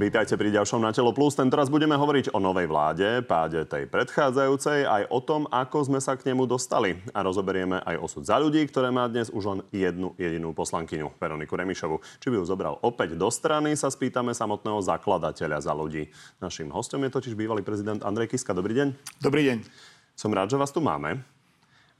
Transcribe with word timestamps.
Vítajte 0.00 0.32
pri 0.40 0.48
ďalšom 0.48 0.80
Na 0.80 0.96
telo 0.96 1.12
plus. 1.12 1.36
Raz 1.36 1.68
budeme 1.68 1.92
hovoriť 1.92 2.32
o 2.32 2.40
novej 2.40 2.72
vláde, 2.72 3.20
páde 3.20 3.68
tej 3.68 3.84
predchádzajúcej, 3.84 4.88
aj 4.88 5.12
o 5.12 5.20
tom, 5.20 5.44
ako 5.52 5.92
sme 5.92 6.00
sa 6.00 6.16
k 6.16 6.32
nemu 6.32 6.48
dostali. 6.48 6.96
A 7.12 7.20
rozoberieme 7.20 7.84
aj 7.84 8.00
osud 8.00 8.24
za 8.24 8.40
ľudí, 8.40 8.64
ktoré 8.64 8.88
má 8.88 9.04
dnes 9.12 9.28
už 9.28 9.44
len 9.44 9.60
jednu 9.68 10.16
jedinú 10.16 10.56
poslankyňu, 10.56 11.20
Veroniku 11.20 11.52
Remišovu. 11.52 12.00
Či 12.16 12.32
by 12.32 12.40
ju 12.40 12.44
zobral 12.48 12.80
opäť 12.80 13.12
do 13.12 13.28
strany, 13.28 13.76
sa 13.76 13.92
spýtame 13.92 14.32
samotného 14.32 14.80
zakladateľa 14.80 15.68
za 15.68 15.76
ľudí. 15.76 16.08
Naším 16.40 16.72
hostom 16.72 17.04
je 17.04 17.12
totiž 17.12 17.36
bývalý 17.36 17.60
prezident 17.60 18.00
Andrej 18.00 18.32
Kiska. 18.32 18.56
Dobrý 18.56 18.72
deň. 18.72 18.96
Dobrý 19.20 19.52
deň. 19.52 19.68
Som 20.16 20.32
rád, 20.32 20.48
že 20.48 20.56
vás 20.56 20.72
tu 20.72 20.80
máme. 20.80 21.20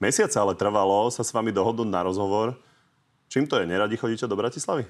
Mesiace 0.01 0.41
ale 0.41 0.57
trvalo 0.57 1.13
sa 1.13 1.21
s 1.21 1.37
vami 1.37 1.53
dohodnúť 1.53 1.93
na 1.93 2.01
rozhovor. 2.01 2.57
Čím 3.29 3.45
to 3.45 3.61
je? 3.61 3.69
Neradi 3.69 4.01
chodíte 4.01 4.25
do 4.25 4.41
Bratislavy? 4.41 4.89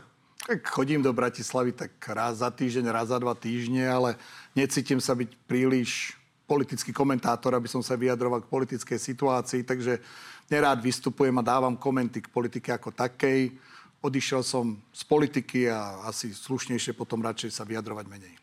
Tak 0.49 0.65
chodím 0.69 1.05
do 1.05 1.13
Bratislavy 1.13 1.77
tak 1.77 1.93
raz 2.09 2.41
za 2.41 2.49
týždeň, 2.49 2.89
raz 2.89 3.13
za 3.13 3.19
dva 3.21 3.37
týždne, 3.37 3.85
ale 3.85 4.17
necítim 4.57 4.97
sa 4.97 5.13
byť 5.13 5.31
príliš 5.45 6.17
politický 6.49 6.91
komentátor, 6.91 7.55
aby 7.55 7.71
som 7.71 7.85
sa 7.85 7.95
vyjadroval 7.95 8.43
k 8.43 8.51
politickej 8.51 8.99
situácii, 8.99 9.63
takže 9.63 10.03
nerád 10.51 10.83
vystupujem 10.83 11.37
a 11.39 11.47
dávam 11.47 11.79
komenty 11.79 12.19
k 12.25 12.33
politike 12.33 12.75
ako 12.75 12.91
takej. 12.91 13.55
Odišiel 14.01 14.43
som 14.43 14.81
z 14.91 15.03
politiky 15.07 15.71
a 15.71 16.09
asi 16.09 16.33
slušnejšie 16.33 16.97
potom 16.97 17.23
radšej 17.23 17.55
sa 17.55 17.69
vyjadrovať 17.69 18.07
menej. 18.11 18.35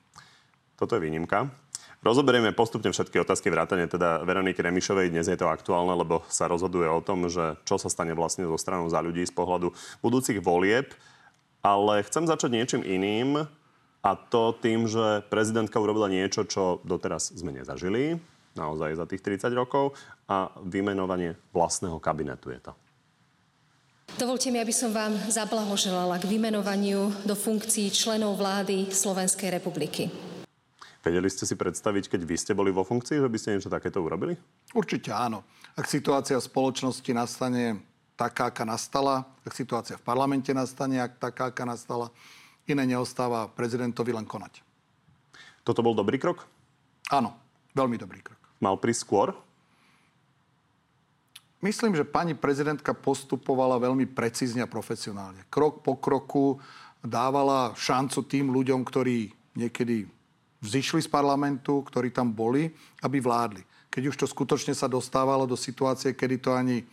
Toto 0.77 0.95
je 0.95 1.03
výnimka. 1.03 1.49
Rozoberieme 2.05 2.53
postupne 2.53 2.93
všetky 2.93 3.17
otázky 3.17 3.49
vrátane 3.49 3.89
teda 3.89 4.21
Veroniky 4.21 4.61
Remišovej. 4.61 5.09
Dnes 5.09 5.25
je 5.25 5.35
to 5.35 5.49
aktuálne, 5.49 5.97
lebo 5.97 6.21
sa 6.29 6.45
rozhoduje 6.45 6.85
o 6.85 7.01
tom, 7.01 7.25
že 7.25 7.57
čo 7.65 7.81
sa 7.81 7.89
stane 7.89 8.13
vlastne 8.13 8.45
zo 8.45 8.55
stranou 8.55 8.85
za 8.85 9.01
ľudí 9.01 9.25
z 9.25 9.33
pohľadu 9.33 9.73
budúcich 10.05 10.37
volieb 10.37 10.93
ale 11.67 12.03
chcem 12.07 12.23
začať 12.23 12.49
niečím 12.55 12.81
iným 12.87 13.43
a 13.99 14.11
to 14.15 14.55
tým, 14.55 14.87
že 14.87 15.27
prezidentka 15.27 15.75
urobila 15.83 16.07
niečo, 16.07 16.47
čo 16.47 16.79
doteraz 16.87 17.35
sme 17.35 17.51
nezažili, 17.51 18.15
naozaj 18.55 18.95
za 18.95 19.03
tých 19.03 19.19
30 19.19 19.51
rokov, 19.51 19.91
a 20.31 20.47
vymenovanie 20.63 21.35
vlastného 21.51 21.99
kabinetu 21.99 22.55
je 22.55 22.59
to. 22.63 22.73
Dovolte 24.15 24.47
mi, 24.47 24.63
aby 24.63 24.71
som 24.71 24.95
vám 24.95 25.11
zablahoželala 25.27 26.15
k 26.23 26.31
vymenovaniu 26.31 27.11
do 27.27 27.35
funkcií 27.35 27.91
členov 27.91 28.39
vlády 28.39 28.87
Slovenskej 28.87 29.51
republiky. 29.51 30.07
Vedeli 31.03 31.27
ste 31.27 31.43
si 31.43 31.55
predstaviť, 31.59 32.15
keď 32.15 32.21
vy 32.23 32.35
ste 32.39 32.55
boli 32.55 32.71
vo 32.71 32.87
funkcii, 32.87 33.19
že 33.19 33.31
by 33.31 33.37
ste 33.39 33.51
niečo 33.55 33.71
takéto 33.71 33.99
urobili? 33.99 34.35
Určite 34.71 35.11
áno. 35.11 35.43
Ak 35.75 35.87
situácia 35.87 36.39
v 36.39 36.47
spoločnosti 36.47 37.11
nastane 37.11 37.79
taká, 38.17 38.49
aká 38.49 38.65
nastala, 38.65 39.29
ak 39.45 39.53
situácia 39.53 39.95
v 39.95 40.03
parlamente 40.03 40.49
nastane, 40.51 40.97
ak 40.97 41.21
taká, 41.21 41.53
aká 41.53 41.63
nastala, 41.63 42.09
iné 42.65 42.83
neostáva 42.83 43.47
prezidentovi 43.47 44.11
len 44.11 44.25
konať. 44.25 44.59
Toto 45.61 45.85
bol 45.85 45.93
dobrý 45.93 46.17
krok? 46.17 46.49
Áno, 47.13 47.37
veľmi 47.77 47.95
dobrý 47.95 48.19
krok. 48.25 48.41
Mal 48.59 48.75
prísť 48.81 49.05
skôr? 49.05 49.27
Myslím, 51.61 51.97
že 51.97 52.05
pani 52.05 52.37
prezidentka 52.37 52.93
postupovala 52.93 53.81
veľmi 53.81 54.05
precízne 54.09 54.61
a 54.61 54.69
profesionálne. 54.69 55.45
Krok 55.49 55.81
po 55.81 55.97
kroku 55.97 56.61
dávala 57.01 57.73
šancu 57.73 58.25
tým 58.29 58.53
ľuďom, 58.53 58.85
ktorí 58.85 59.33
niekedy 59.57 60.05
vzýšli 60.61 61.05
z 61.05 61.09
parlamentu, 61.09 61.81
ktorí 61.85 62.13
tam 62.13 62.29
boli, 62.33 62.69
aby 63.01 63.17
vládli. 63.17 63.65
Keď 63.89 64.03
už 64.13 64.15
to 64.21 64.25
skutočne 64.29 64.77
sa 64.77 64.85
dostávalo 64.85 65.49
do 65.49 65.57
situácie, 65.57 66.13
kedy 66.13 66.35
to 66.37 66.53
ani 66.53 66.85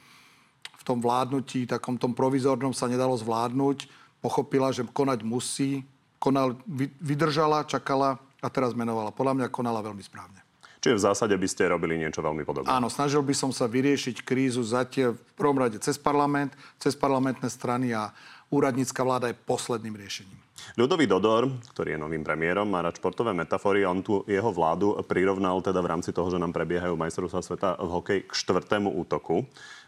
tom 0.85 1.01
vládnutí, 1.01 1.65
takom 1.65 1.97
tom 1.97 2.13
provizornom 2.13 2.77
sa 2.77 2.87
nedalo 2.87 3.17
zvládnuť. 3.17 3.89
Pochopila, 4.21 4.71
že 4.71 4.85
konať 4.85 5.25
musí. 5.25 5.83
Konal, 6.21 6.57
vydržala, 7.01 7.65
čakala 7.65 8.21
a 8.45 8.49
teraz 8.53 8.77
menovala. 8.77 9.13
Podľa 9.13 9.41
mňa 9.41 9.47
konala 9.53 9.81
veľmi 9.81 10.05
správne. 10.05 10.45
Čiže 10.85 11.01
v 11.01 11.07
zásade 11.08 11.33
by 11.33 11.48
ste 11.48 11.73
robili 11.73 11.97
niečo 11.97 12.20
veľmi 12.20 12.45
podobné. 12.45 12.69
Áno, 12.69 12.92
snažil 12.92 13.25
by 13.25 13.33
som 13.33 13.48
sa 13.57 13.64
vyriešiť 13.64 14.20
krízu 14.20 14.61
zatiaľ 14.61 15.17
v 15.17 15.33
prvom 15.33 15.57
rade 15.57 15.81
cez 15.81 15.97
parlament, 15.97 16.53
cez 16.77 16.92
parlamentné 16.92 17.48
strany 17.48 17.97
a 17.97 18.13
úradnícka 18.53 19.01
vláda 19.01 19.33
je 19.33 19.37
posledným 19.48 19.97
riešením. 19.97 20.37
Ľudový 20.77 21.08
Dodor, 21.08 21.48
ktorý 21.73 21.97
je 21.97 22.03
novým 22.05 22.20
premiérom, 22.20 22.69
má 22.69 22.85
rád 22.85 23.01
športové 23.01 23.33
metafory. 23.33 23.89
On 23.89 24.01
tu 24.05 24.29
jeho 24.29 24.53
vládu 24.53 24.97
prirovnal 25.08 25.61
teda 25.64 25.81
v 25.81 25.91
rámci 25.97 26.13
toho, 26.13 26.29
že 26.29 26.37
nám 26.37 26.53
prebiehajú 26.53 26.97
majstrovstvá 27.01 27.41
sveta 27.41 27.69
v 27.81 27.89
hokeji 27.89 28.20
k 28.29 28.33
štvrtému 28.33 28.92
útoku 28.92 29.45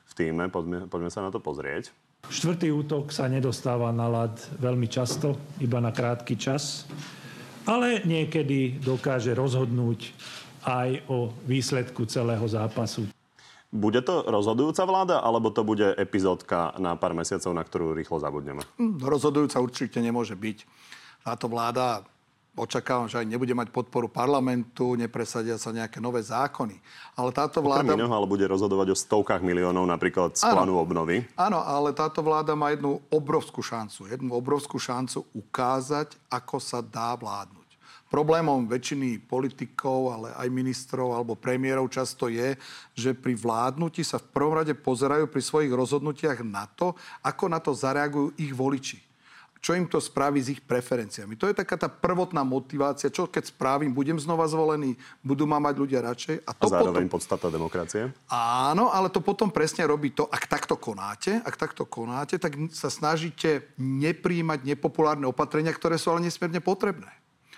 v 0.07 0.13
týme. 0.15 0.49
Poďme, 0.49 0.87
poďme 0.87 1.11
sa 1.11 1.25
na 1.27 1.31
to 1.31 1.43
pozrieť. 1.43 1.91
Štvrtý 2.27 2.75
útok 2.75 3.15
sa 3.15 3.31
nedostáva 3.31 3.95
na 3.95 4.11
lad 4.11 4.35
veľmi 4.59 4.91
často, 4.91 5.39
iba 5.63 5.79
na 5.79 5.95
krátky 5.95 6.35
čas, 6.35 6.91
ale 7.67 8.03
niekedy 8.03 8.83
dokáže 8.83 9.31
rozhodnúť 9.31 10.11
aj 10.67 11.07
o 11.07 11.31
výsledku 11.47 12.03
celého 12.11 12.43
zápasu. 12.51 13.07
Bude 13.71 14.03
to 14.03 14.27
rozhodujúca 14.27 14.83
vláda, 14.87 15.17
alebo 15.23 15.55
to 15.55 15.63
bude 15.63 15.85
epizódka 15.99 16.75
na 16.83 16.99
pár 16.99 17.15
mesiacov, 17.15 17.53
na 17.55 17.63
ktorú 17.63 17.95
rýchlo 17.95 18.19
zabudneme? 18.19 18.63
Hm, 18.79 19.03
rozhodujúca 19.03 19.63
určite 19.63 19.99
nemôže 20.03 20.35
byť. 20.35 20.59
Táto 21.27 21.47
vláda 21.51 22.07
očakávam, 22.57 23.07
že 23.07 23.21
aj 23.21 23.29
nebude 23.29 23.53
mať 23.53 23.69
podporu 23.69 24.09
parlamentu, 24.09 24.97
nepresadia 24.97 25.61
sa 25.61 25.71
nejaké 25.71 26.01
nové 26.01 26.25
zákony. 26.25 26.81
Ale 27.13 27.31
táto 27.31 27.61
vláda... 27.61 27.93
Okrem 27.93 28.01
iného, 28.01 28.17
ale 28.17 28.25
bude 28.25 28.49
rozhodovať 28.49 28.97
o 28.97 28.97
stovkách 28.97 29.45
miliónov 29.45 29.85
napríklad 29.85 30.35
z 30.35 30.49
plánu 30.49 30.81
obnovy. 30.81 31.29
Áno, 31.37 31.61
ale 31.61 31.93
táto 31.93 32.25
vláda 32.25 32.57
má 32.57 32.73
jednu 32.73 33.05
obrovskú 33.13 33.61
šancu. 33.61 34.09
Jednu 34.09 34.33
obrovskú 34.33 34.81
šancu 34.81 35.29
ukázať, 35.37 36.17
ako 36.33 36.57
sa 36.57 36.81
dá 36.81 37.13
vládnuť. 37.15 37.69
Problémom 38.07 38.71
väčšiny 38.71 39.27
politikov, 39.27 40.15
ale 40.15 40.29
aj 40.39 40.49
ministrov 40.49 41.13
alebo 41.13 41.35
premiérov 41.35 41.91
často 41.91 42.31
je, 42.31 42.55
že 42.95 43.13
pri 43.13 43.35
vládnutí 43.35 44.01
sa 44.07 44.23
v 44.23 44.31
prvom 44.31 44.55
rade 44.57 44.73
pozerajú 44.79 45.27
pri 45.27 45.43
svojich 45.43 45.75
rozhodnutiach 45.75 46.41
na 46.47 46.71
to, 46.71 46.95
ako 47.21 47.45
na 47.51 47.59
to 47.59 47.75
zareagujú 47.75 48.33
ich 48.39 48.55
voliči 48.55 49.06
čo 49.61 49.75
im 49.75 49.89
to 49.89 49.99
spraví 49.99 50.39
s 50.39 50.53
ich 50.53 50.63
preferenciami. 50.63 51.35
To 51.41 51.51
je 51.51 51.57
taká 51.57 51.75
tá 51.75 51.89
prvotná 51.91 52.47
motivácia, 52.47 53.11
čo 53.11 53.27
keď 53.27 53.51
spravím, 53.51 53.91
budem 53.91 54.21
znova 54.21 54.47
zvolený, 54.47 54.95
budú 55.25 55.49
ma 55.49 55.59
mať 55.59 55.75
ľudia 55.77 56.01
radšej. 56.05 56.37
A, 56.47 56.51
to 56.55 56.69
a 56.71 56.75
zároveň 56.81 57.07
potom... 57.09 57.15
podstata 57.19 57.47
demokracie? 57.51 58.15
Áno, 58.31 58.93
ale 58.93 59.11
to 59.11 59.19
potom 59.25 59.51
presne 59.51 59.83
robí 59.89 60.13
to, 60.13 60.29
ak 60.29 60.47
takto 60.47 60.79
konáte, 60.79 61.41
ak 61.43 61.57
takto 61.57 61.89
konáte, 61.89 62.39
tak 62.39 62.55
sa 62.71 62.93
snažíte 62.93 63.75
nepríjmať 63.81 64.63
nepopulárne 64.63 65.27
opatrenia, 65.27 65.75
ktoré 65.75 65.99
sú 65.99 66.15
ale 66.15 66.29
nesmierne 66.29 66.63
potrebné. 66.63 67.11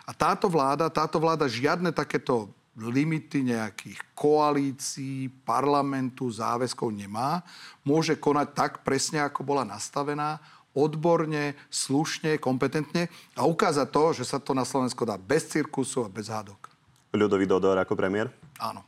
A 0.08 0.16
táto 0.16 0.48
vláda, 0.48 0.88
táto 0.88 1.20
vláda 1.20 1.44
žiadne 1.44 1.92
takéto 1.92 2.48
limity 2.78 3.42
nejakých 3.42 3.98
koalícií, 4.14 5.26
parlamentu, 5.42 6.30
záväzkov 6.30 6.94
nemá. 6.94 7.42
Môže 7.82 8.14
konať 8.14 8.48
tak 8.54 8.72
presne, 8.86 9.18
ako 9.18 9.42
bola 9.42 9.66
nastavená 9.66 10.38
odborne, 10.78 11.58
slušne, 11.66 12.38
kompetentne 12.38 13.10
a 13.34 13.42
ukázať 13.42 13.88
to, 13.90 14.04
že 14.22 14.24
sa 14.30 14.38
to 14.38 14.54
na 14.54 14.62
Slovensko 14.62 15.02
dá 15.02 15.18
bez 15.18 15.50
cirkusu 15.50 16.06
a 16.06 16.08
bez 16.08 16.30
hádok. 16.30 16.70
Ľudový 17.10 17.50
Dodor 17.50 17.74
ako 17.82 17.98
premiér? 17.98 18.30
Áno. 18.62 18.86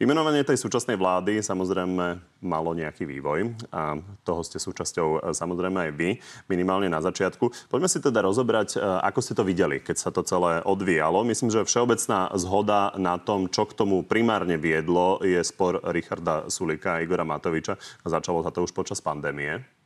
Vymenovanie 0.00 0.44
tej 0.44 0.60
súčasnej 0.60 0.96
vlády 0.96 1.44
samozrejme 1.44 2.20
malo 2.40 2.72
nejaký 2.72 3.04
vývoj 3.04 3.52
a 3.68 4.00
toho 4.24 4.40
ste 4.40 4.56
súčasťou 4.56 5.08
e, 5.08 5.18
samozrejme 5.36 5.76
aj 5.76 5.90
vy, 5.92 6.10
minimálne 6.48 6.88
na 6.88 7.04
začiatku. 7.04 7.68
Poďme 7.68 7.88
si 7.88 8.00
teda 8.00 8.24
rozobrať, 8.24 8.76
e, 8.76 8.78
ako 8.80 9.20
ste 9.20 9.36
to 9.36 9.44
videli, 9.44 9.80
keď 9.80 9.96
sa 10.00 10.08
to 10.12 10.24
celé 10.24 10.64
odvíjalo. 10.64 11.24
Myslím, 11.24 11.52
že 11.52 11.68
všeobecná 11.68 12.32
zhoda 12.36 12.96
na 12.96 13.20
tom, 13.20 13.48
čo 13.52 13.68
k 13.68 13.76
tomu 13.76 14.00
primárne 14.04 14.56
viedlo, 14.56 15.20
je 15.20 15.40
spor 15.44 15.80
Richarda 15.92 16.48
Sulika 16.48 16.96
a 16.96 17.02
Igora 17.04 17.28
Matoviča. 17.28 17.76
Začalo 18.04 18.40
sa 18.40 18.52
to 18.52 18.64
už 18.64 18.72
počas 18.72 19.04
pandémie. 19.04 19.79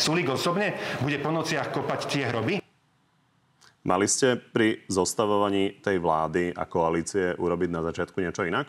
Sulík 0.00 0.32
osobne 0.32 0.80
bude 1.04 1.20
po 1.20 1.28
nociach 1.28 1.76
kopať 1.76 2.00
tie 2.08 2.24
hroby? 2.32 2.56
Mali 3.84 4.08
ste 4.08 4.40
pri 4.40 4.88
zostavovaní 4.88 5.84
tej 5.84 6.00
vlády 6.00 6.56
a 6.56 6.64
koalície 6.64 7.36
urobiť 7.36 7.68
na 7.68 7.84
začiatku 7.84 8.16
niečo 8.24 8.48
inak? 8.48 8.64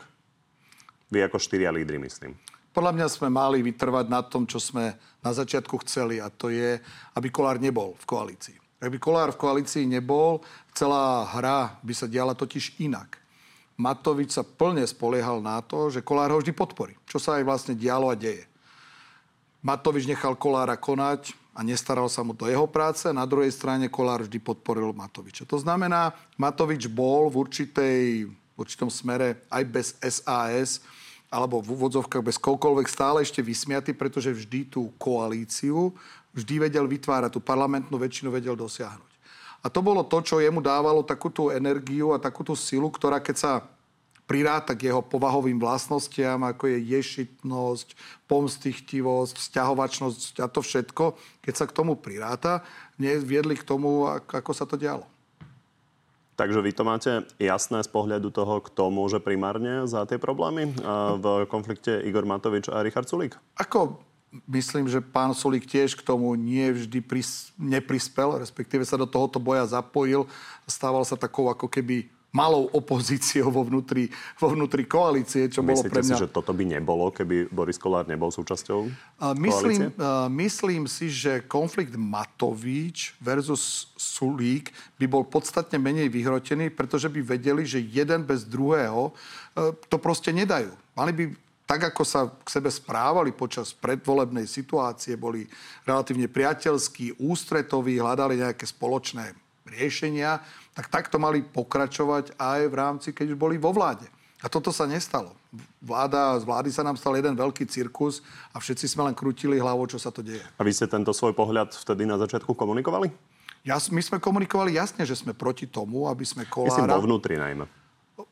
Vy 1.08 1.24
ako 1.24 1.40
štyria 1.40 1.72
lídry, 1.72 2.04
myslím. 2.04 2.36
Podľa 2.76 2.92
mňa 2.96 3.08
sme 3.08 3.32
mali 3.32 3.64
vytrvať 3.64 4.12
na 4.12 4.28
tom, 4.28 4.44
čo 4.44 4.60
sme 4.60 5.00
na 5.24 5.32
začiatku 5.32 5.80
chceli 5.88 6.20
a 6.20 6.28
to 6.28 6.52
je, 6.52 6.80
aby 7.16 7.28
Kolár 7.32 7.64
nebol 7.64 7.96
v 7.96 8.06
koalícii. 8.12 8.56
Ak 8.84 8.92
by 8.92 9.00
Kolár 9.00 9.32
v 9.32 9.40
koalícii 9.40 9.88
nebol, 9.88 10.44
celá 10.76 11.24
hra 11.32 11.80
by 11.80 11.94
sa 11.96 12.12
diala 12.12 12.36
totiž 12.36 12.84
inak. 12.84 13.20
Matovič 13.80 14.36
sa 14.36 14.44
plne 14.44 14.84
spoliehal 14.84 15.40
na 15.40 15.64
to, 15.64 15.88
že 15.88 16.04
Kolár 16.04 16.36
ho 16.36 16.44
vždy 16.44 16.52
podporí. 16.52 17.00
Čo 17.08 17.24
sa 17.24 17.40
aj 17.40 17.48
vlastne 17.48 17.74
dialo 17.76 18.12
a 18.12 18.20
deje. 18.20 18.51
Matovič 19.62 20.10
nechal 20.10 20.34
Kolára 20.34 20.74
konať 20.74 21.38
a 21.54 21.62
nestaral 21.62 22.10
sa 22.10 22.26
mu 22.26 22.34
do 22.34 22.50
jeho 22.50 22.66
práce. 22.66 23.06
Na 23.14 23.30
druhej 23.30 23.54
strane 23.54 23.88
Kolár 23.94 24.26
vždy 24.26 24.42
podporil 24.42 24.90
Matoviča. 24.94 25.46
To 25.46 25.62
znamená, 25.62 26.14
Matovič 26.36 26.90
bol 26.90 27.30
v, 27.30 27.46
určitej, 27.46 28.26
v 28.26 28.58
určitom 28.58 28.90
smere 28.90 29.46
aj 29.54 29.64
bez 29.70 29.88
SAS 30.02 30.82
alebo 31.32 31.64
v 31.64 31.78
úvodzovkách 31.78 32.28
bez 32.28 32.36
koľkoľvek 32.42 32.88
stále 32.92 33.24
ešte 33.24 33.40
vysmiaty, 33.40 33.96
pretože 33.96 34.36
vždy 34.36 34.68
tú 34.68 34.92
koalíciu 35.00 35.96
vždy 36.36 36.68
vedel 36.68 36.88
vytvárať, 36.88 37.32
tú 37.36 37.42
parlamentnú 37.44 37.96
väčšinu 38.00 38.32
vedel 38.32 38.56
dosiahnuť. 38.56 39.12
A 39.62 39.70
to 39.70 39.80
bolo 39.86 40.02
to, 40.02 40.18
čo 40.26 40.42
jemu 40.42 40.58
dávalo 40.58 41.06
takú 41.06 41.30
tú 41.30 41.54
energiu 41.54 42.16
a 42.16 42.20
takú 42.20 42.42
tú 42.42 42.58
silu, 42.58 42.90
ktorá 42.90 43.22
keď 43.22 43.36
sa 43.38 43.52
priráta 44.32 44.80
k 44.80 44.88
jeho 44.88 45.04
povahovým 45.04 45.60
vlastnostiam, 45.60 46.40
ako 46.48 46.72
je 46.72 46.80
ješitnosť, 46.88 48.00
pomstichtivosť, 48.32 49.36
vzťahovačnosť 49.36 50.40
a 50.40 50.48
to 50.48 50.64
všetko, 50.64 51.20
keď 51.44 51.54
sa 51.60 51.68
k 51.68 51.76
tomu 51.76 52.00
priráta, 52.00 52.64
viedli 52.96 53.60
k 53.60 53.68
tomu, 53.68 54.08
ako 54.08 54.56
sa 54.56 54.64
to 54.64 54.80
dialo. 54.80 55.04
Takže 56.40 56.64
vy 56.64 56.72
to 56.72 56.88
máte 56.88 57.12
jasné 57.44 57.84
z 57.84 57.92
pohľadu 57.92 58.32
toho, 58.32 58.64
kto 58.64 58.88
môže 58.88 59.20
primárne 59.20 59.84
za 59.84 60.08
tie 60.08 60.16
problémy 60.16 60.72
v 61.20 61.26
konflikte 61.52 62.00
Igor 62.08 62.24
Matovič 62.24 62.72
a 62.72 62.80
Richard 62.88 63.12
Sulík? 63.12 63.36
Ako 63.60 64.00
myslím, 64.48 64.88
že 64.88 65.04
pán 65.04 65.36
Sulík 65.36 65.68
tiež 65.68 65.92
k 66.00 66.08
tomu 66.08 66.32
nie 66.40 66.72
vždy 66.72 67.04
pris, 67.04 67.52
neprispel, 67.60 68.40
respektíve 68.40 68.88
sa 68.88 68.96
do 68.96 69.04
tohoto 69.04 69.44
boja 69.44 69.68
zapojil. 69.68 70.24
Stával 70.64 71.04
sa 71.04 71.20
takou 71.20 71.52
ako 71.52 71.68
keby 71.68 72.08
malou 72.32 72.72
opozíciou 72.72 73.52
vo 73.52 73.68
vnútri, 73.68 74.08
vo 74.40 74.56
vnútri 74.56 74.88
koalície, 74.88 75.52
čo 75.52 75.60
Myslíte 75.60 75.68
bolo 75.68 75.82
pre 75.92 76.02
mňa... 76.02 76.16
si, 76.16 76.24
že 76.24 76.32
toto 76.32 76.56
by 76.56 76.64
nebolo, 76.64 77.12
keby 77.12 77.52
Boris 77.52 77.76
Kolár 77.76 78.08
nebol 78.08 78.32
súčasťou 78.32 78.80
uh, 78.88 79.36
myslím, 79.36 79.92
uh, 80.00 80.32
myslím 80.32 80.84
si, 80.88 81.12
že 81.12 81.44
konflikt 81.44 81.92
Matovič 82.00 83.20
versus 83.20 83.92
Sulík 84.00 84.72
by 84.96 85.06
bol 85.12 85.28
podstatne 85.28 85.76
menej 85.76 86.08
vyhrotený, 86.08 86.72
pretože 86.72 87.12
by 87.12 87.20
vedeli, 87.20 87.68
že 87.68 87.84
jeden 87.84 88.24
bez 88.24 88.48
druhého 88.48 89.12
uh, 89.12 89.76
to 89.92 90.00
proste 90.00 90.32
nedajú. 90.32 90.72
Mali 90.96 91.12
by 91.12 91.24
tak, 91.68 91.96
ako 91.96 92.04
sa 92.04 92.28
k 92.28 92.48
sebe 92.48 92.68
správali 92.68 93.32
počas 93.32 93.72
predvolebnej 93.72 94.44
situácie, 94.44 95.16
boli 95.16 95.48
relatívne 95.88 96.28
priateľskí, 96.28 97.20
ústretoví, 97.20 97.96
hľadali 97.96 98.44
nejaké 98.44 98.68
spoločné 98.68 99.41
riešenia, 99.72 100.44
tak 100.76 100.92
takto 100.92 101.16
mali 101.18 101.40
pokračovať 101.42 102.36
aj 102.36 102.60
v 102.68 102.76
rámci, 102.76 103.08
keď 103.16 103.36
už 103.36 103.38
boli 103.40 103.56
vo 103.56 103.72
vláde. 103.72 104.06
A 104.42 104.50
toto 104.50 104.74
sa 104.74 104.90
nestalo. 104.90 105.38
Vláda, 105.78 106.34
z 106.42 106.44
vlády 106.50 106.70
sa 106.74 106.82
nám 106.82 106.98
stal 106.98 107.14
jeden 107.14 107.38
veľký 107.38 107.70
cirkus 107.70 108.26
a 108.50 108.58
všetci 108.58 108.90
sme 108.90 109.06
len 109.06 109.16
krutili 109.16 109.62
hlavou, 109.62 109.86
čo 109.86 110.02
sa 110.02 110.10
to 110.10 110.26
deje. 110.26 110.42
A 110.58 110.62
vy 110.66 110.74
ste 110.74 110.90
tento 110.90 111.14
svoj 111.14 111.38
pohľad 111.38 111.78
vtedy 111.78 112.10
na 112.10 112.18
začiatku 112.18 112.58
komunikovali? 112.58 113.14
Ja, 113.62 113.78
my 113.78 114.02
sme 114.02 114.18
komunikovali 114.18 114.74
jasne, 114.74 115.06
že 115.06 115.14
sme 115.14 115.38
proti 115.38 115.70
tomu, 115.70 116.10
aby 116.10 116.26
sme 116.26 116.50
Kolára... 116.50 116.74
Myslím, 116.74 116.98
vo 116.98 117.06
vnútri 117.06 117.38
najmä. 117.38 117.66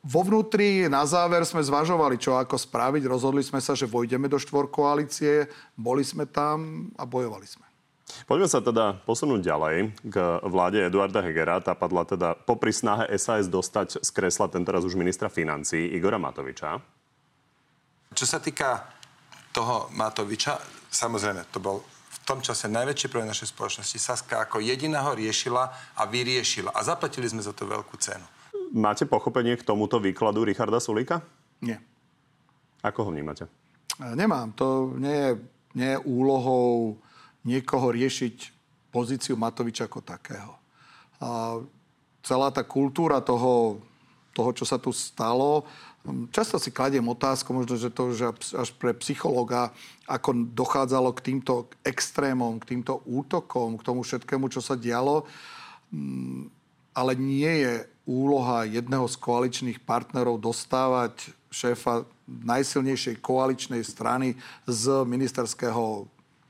Vo 0.02 0.22
vnútri 0.26 0.90
na 0.90 1.06
záver 1.06 1.46
sme 1.46 1.62
zvažovali, 1.62 2.18
čo 2.18 2.34
ako 2.34 2.58
spraviť. 2.58 3.06
Rozhodli 3.06 3.46
sme 3.46 3.62
sa, 3.62 3.78
že 3.78 3.86
vojdeme 3.86 4.26
do 4.26 4.38
štvorkoalície, 4.42 5.46
boli 5.78 6.02
sme 6.02 6.26
tam 6.26 6.90
a 6.98 7.06
bojovali 7.06 7.46
sme. 7.46 7.69
Poďme 8.26 8.46
sa 8.46 8.62
teda 8.62 8.98
posunúť 9.04 9.40
ďalej 9.42 9.76
k 10.06 10.16
vláde 10.46 10.78
Eduarda 10.82 11.20
Hegera. 11.22 11.58
Tá 11.58 11.74
padla 11.74 12.06
teda 12.06 12.34
popri 12.34 12.70
snahe 12.70 13.10
SAS 13.18 13.50
dostať 13.50 14.02
z 14.02 14.10
kresla 14.14 14.46
tentoraz 14.46 14.86
už 14.86 14.94
ministra 14.94 15.26
financí 15.26 15.90
Igora 15.94 16.18
Matoviča. 16.20 16.78
Čo 18.10 18.26
sa 18.26 18.42
týka 18.42 18.86
toho 19.50 19.90
Matoviča, 19.94 20.58
samozrejme, 20.90 21.50
to 21.50 21.58
bol 21.62 21.82
v 21.82 22.18
tom 22.26 22.38
čase 22.42 22.70
najväčší 22.70 23.10
problém 23.10 23.30
našej 23.30 23.50
spoločnosti. 23.50 23.98
Saska 23.98 24.46
ako 24.46 24.62
jediná 24.62 25.02
ho 25.06 25.14
riešila 25.14 25.94
a 25.98 26.02
vyriešila. 26.06 26.70
A 26.74 26.80
zaplatili 26.86 27.26
sme 27.26 27.42
za 27.42 27.50
to 27.50 27.66
veľkú 27.66 27.98
cenu. 27.98 28.22
Máte 28.70 29.02
pochopenie 29.06 29.58
k 29.58 29.66
tomuto 29.66 29.98
výkladu 29.98 30.46
Richarda 30.46 30.78
Sulíka? 30.78 31.22
Nie. 31.58 31.82
Ako 32.86 33.06
ho 33.06 33.10
vnímate? 33.10 33.50
Nemám. 33.98 34.54
To 34.54 34.94
nie 34.94 35.12
je, 35.12 35.30
nie 35.74 35.90
je 35.94 35.98
úlohou 36.06 36.94
niekoho 37.46 37.92
riešiť 37.92 38.36
pozíciu 38.90 39.38
Matoviča 39.38 39.86
ako 39.86 40.00
takého. 40.02 40.52
A 41.20 41.60
celá 42.20 42.48
tá 42.52 42.66
kultúra 42.66 43.22
toho, 43.22 43.80
toho, 44.34 44.50
čo 44.52 44.64
sa 44.66 44.76
tu 44.76 44.90
stalo, 44.90 45.64
často 46.32 46.56
si 46.56 46.72
kladiem 46.72 47.04
otázku, 47.04 47.52
možno, 47.52 47.76
že 47.76 47.92
to 47.92 48.16
že 48.16 48.32
až 48.56 48.72
pre 48.76 48.96
psychologa, 49.04 49.72
ako 50.08 50.48
dochádzalo 50.52 51.12
k 51.12 51.32
týmto 51.32 51.68
extrémom, 51.84 52.56
k 52.60 52.76
týmto 52.76 53.04
útokom, 53.04 53.76
k 53.76 53.86
tomu 53.86 54.00
všetkému, 54.00 54.48
čo 54.48 54.64
sa 54.64 54.76
dialo. 54.80 55.28
Ale 56.96 57.12
nie 57.14 57.68
je 57.68 57.74
úloha 58.08 58.66
jedného 58.66 59.06
z 59.06 59.16
koaličných 59.20 59.78
partnerov 59.84 60.40
dostávať 60.40 61.36
šéfa 61.52 62.08
najsilnejšej 62.26 63.20
koaličnej 63.20 63.82
strany 63.84 64.38
z 64.66 65.04
ministerského 65.04 66.06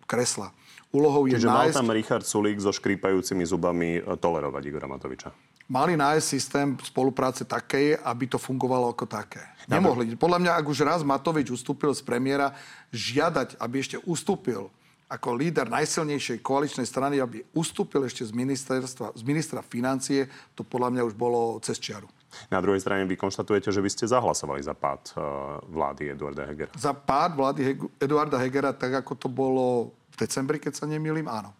kresla. 0.06 0.52
Úlohou 0.90 1.31
je 1.31 1.38
Čiže 1.38 1.46
nájsť... 1.46 1.54
mal 1.54 1.70
tam 1.70 1.88
Richard 1.94 2.26
Sulík 2.26 2.58
so 2.58 2.75
škrípajúcimi 2.75 3.46
zubami 3.46 3.98
e, 3.98 4.00
tolerovať 4.02 4.62
Igora 4.66 4.90
Matoviča? 4.90 5.31
Mali 5.70 5.94
nájsť 5.94 6.26
systém 6.26 6.69
spolupráce 6.82 7.46
takej, 7.46 8.02
aby 8.02 8.26
to 8.26 8.42
fungovalo 8.42 8.90
ako 8.90 9.06
také. 9.06 9.38
Nemohli. 9.70 10.19
Podľa 10.19 10.42
mňa, 10.42 10.52
ak 10.58 10.66
už 10.66 10.82
raz 10.82 11.06
Matovič 11.06 11.54
ustúpil 11.54 11.94
z 11.94 12.02
premiéra, 12.02 12.50
žiadať, 12.90 13.54
aby 13.62 13.76
ešte 13.78 14.02
ustúpil 14.02 14.66
ako 15.06 15.34
líder 15.34 15.70
najsilnejšej 15.70 16.42
koaličnej 16.42 16.87
strany, 16.87 17.22
aby 17.22 17.46
ustúpil 17.54 18.02
ešte 18.06 18.26
z, 18.26 18.34
ministerstva, 18.34 19.14
z 19.14 19.22
ministra 19.22 19.62
financie, 19.62 20.26
to 20.58 20.66
podľa 20.66 20.90
mňa 20.90 21.02
už 21.06 21.14
bolo 21.14 21.62
cez 21.62 21.78
čiaru. 21.78 22.10
Na 22.50 22.62
druhej 22.62 22.79
strane 22.79 23.06
vy 23.06 23.19
konštatujete, 23.19 23.75
že 23.75 23.82
by 23.82 23.91
ste 23.91 24.06
zahlasovali 24.06 24.62
za 24.62 24.75
pád 24.75 25.03
uh, 25.15 25.23
vlády 25.67 26.15
Eduarda 26.15 26.47
Hegera. 26.47 26.71
Za 26.79 26.94
pád 26.94 27.35
vlády 27.35 27.61
Heg- 27.67 27.91
Eduarda 27.99 28.38
Hegera, 28.38 28.71
tak 28.71 29.03
ako 29.03 29.12
to 29.19 29.29
bolo 29.31 29.94
decembri, 30.15 30.62
keď 30.62 30.79
sa 30.79 30.85
nemýlim, 30.87 31.27
áno. 31.27 31.50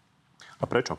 A 0.61 0.65
prečo? 0.69 0.95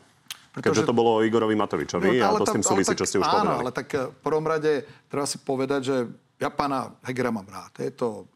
Pretože... 0.52 0.84
Keďže 0.84 0.88
to 0.92 0.98
bolo 0.98 1.10
o 1.16 1.24
Igorovi 1.24 1.56
Matovičovi 1.56 2.20
no, 2.20 2.28
a 2.28 2.36
to 2.36 2.44
tam, 2.44 2.52
s 2.52 2.54
tým 2.60 2.64
súvisí, 2.66 2.92
čo 2.92 3.08
ste 3.08 3.16
už 3.16 3.24
áno, 3.24 3.32
povedali. 3.32 3.60
ale 3.64 3.70
tak 3.72 3.88
eh, 3.96 4.12
v 4.12 4.18
prvom 4.20 4.44
rade 4.44 4.72
treba 5.08 5.24
si 5.24 5.40
povedať, 5.40 5.80
že 5.80 5.96
ja 6.36 6.52
pána 6.52 6.92
Hegera 7.06 7.32
mám 7.32 7.48
rád. 7.48 7.72
Je 7.80 7.94
to 7.94 8.28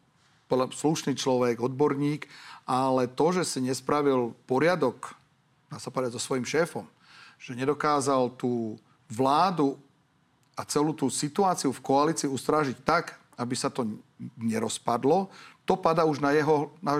slušný 0.49 1.13
človek, 1.13 1.59
odborník, 1.59 2.25
ale 2.63 3.11
to, 3.11 3.35
že 3.35 3.43
si 3.43 3.59
nespravil 3.59 4.33
poriadok, 4.47 5.13
dá 5.67 5.77
sa 5.77 5.91
povedať, 5.91 6.15
so 6.15 6.21
svojím 6.23 6.47
šéfom, 6.47 6.87
že 7.37 7.53
nedokázal 7.53 8.33
tú 8.39 8.79
vládu 9.11 9.75
a 10.57 10.65
celú 10.65 10.91
tú 10.91 11.05
situáciu 11.13 11.69
v 11.69 11.83
koalícii 11.85 12.25
ustrážiť 12.25 12.81
tak, 12.81 13.13
aby 13.37 13.53
sa 13.53 13.69
to 13.69 13.85
nerozpadlo, 14.41 15.29
to 15.67 15.75
pada 15.77 16.07
už 16.07 16.23
na 16.23 16.31
jeho, 16.31 16.71
na, 16.79 16.97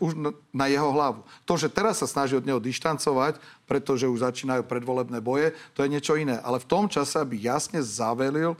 už 0.00 0.12
na 0.54 0.66
jeho 0.70 0.88
hlavu. 0.94 1.26
To, 1.44 1.58
že 1.58 1.66
teraz 1.68 1.98
sa 2.00 2.06
snaží 2.06 2.38
od 2.38 2.46
neho 2.46 2.62
dištancovať, 2.62 3.42
pretože 3.66 4.06
už 4.06 4.22
začínajú 4.22 4.64
predvolebné 4.64 5.18
boje, 5.18 5.52
to 5.74 5.82
je 5.82 5.92
niečo 5.92 6.14
iné. 6.14 6.38
Ale 6.46 6.62
v 6.62 6.70
tom 6.70 6.86
čase, 6.86 7.18
aby 7.18 7.42
jasne 7.42 7.82
zavelil, 7.82 8.54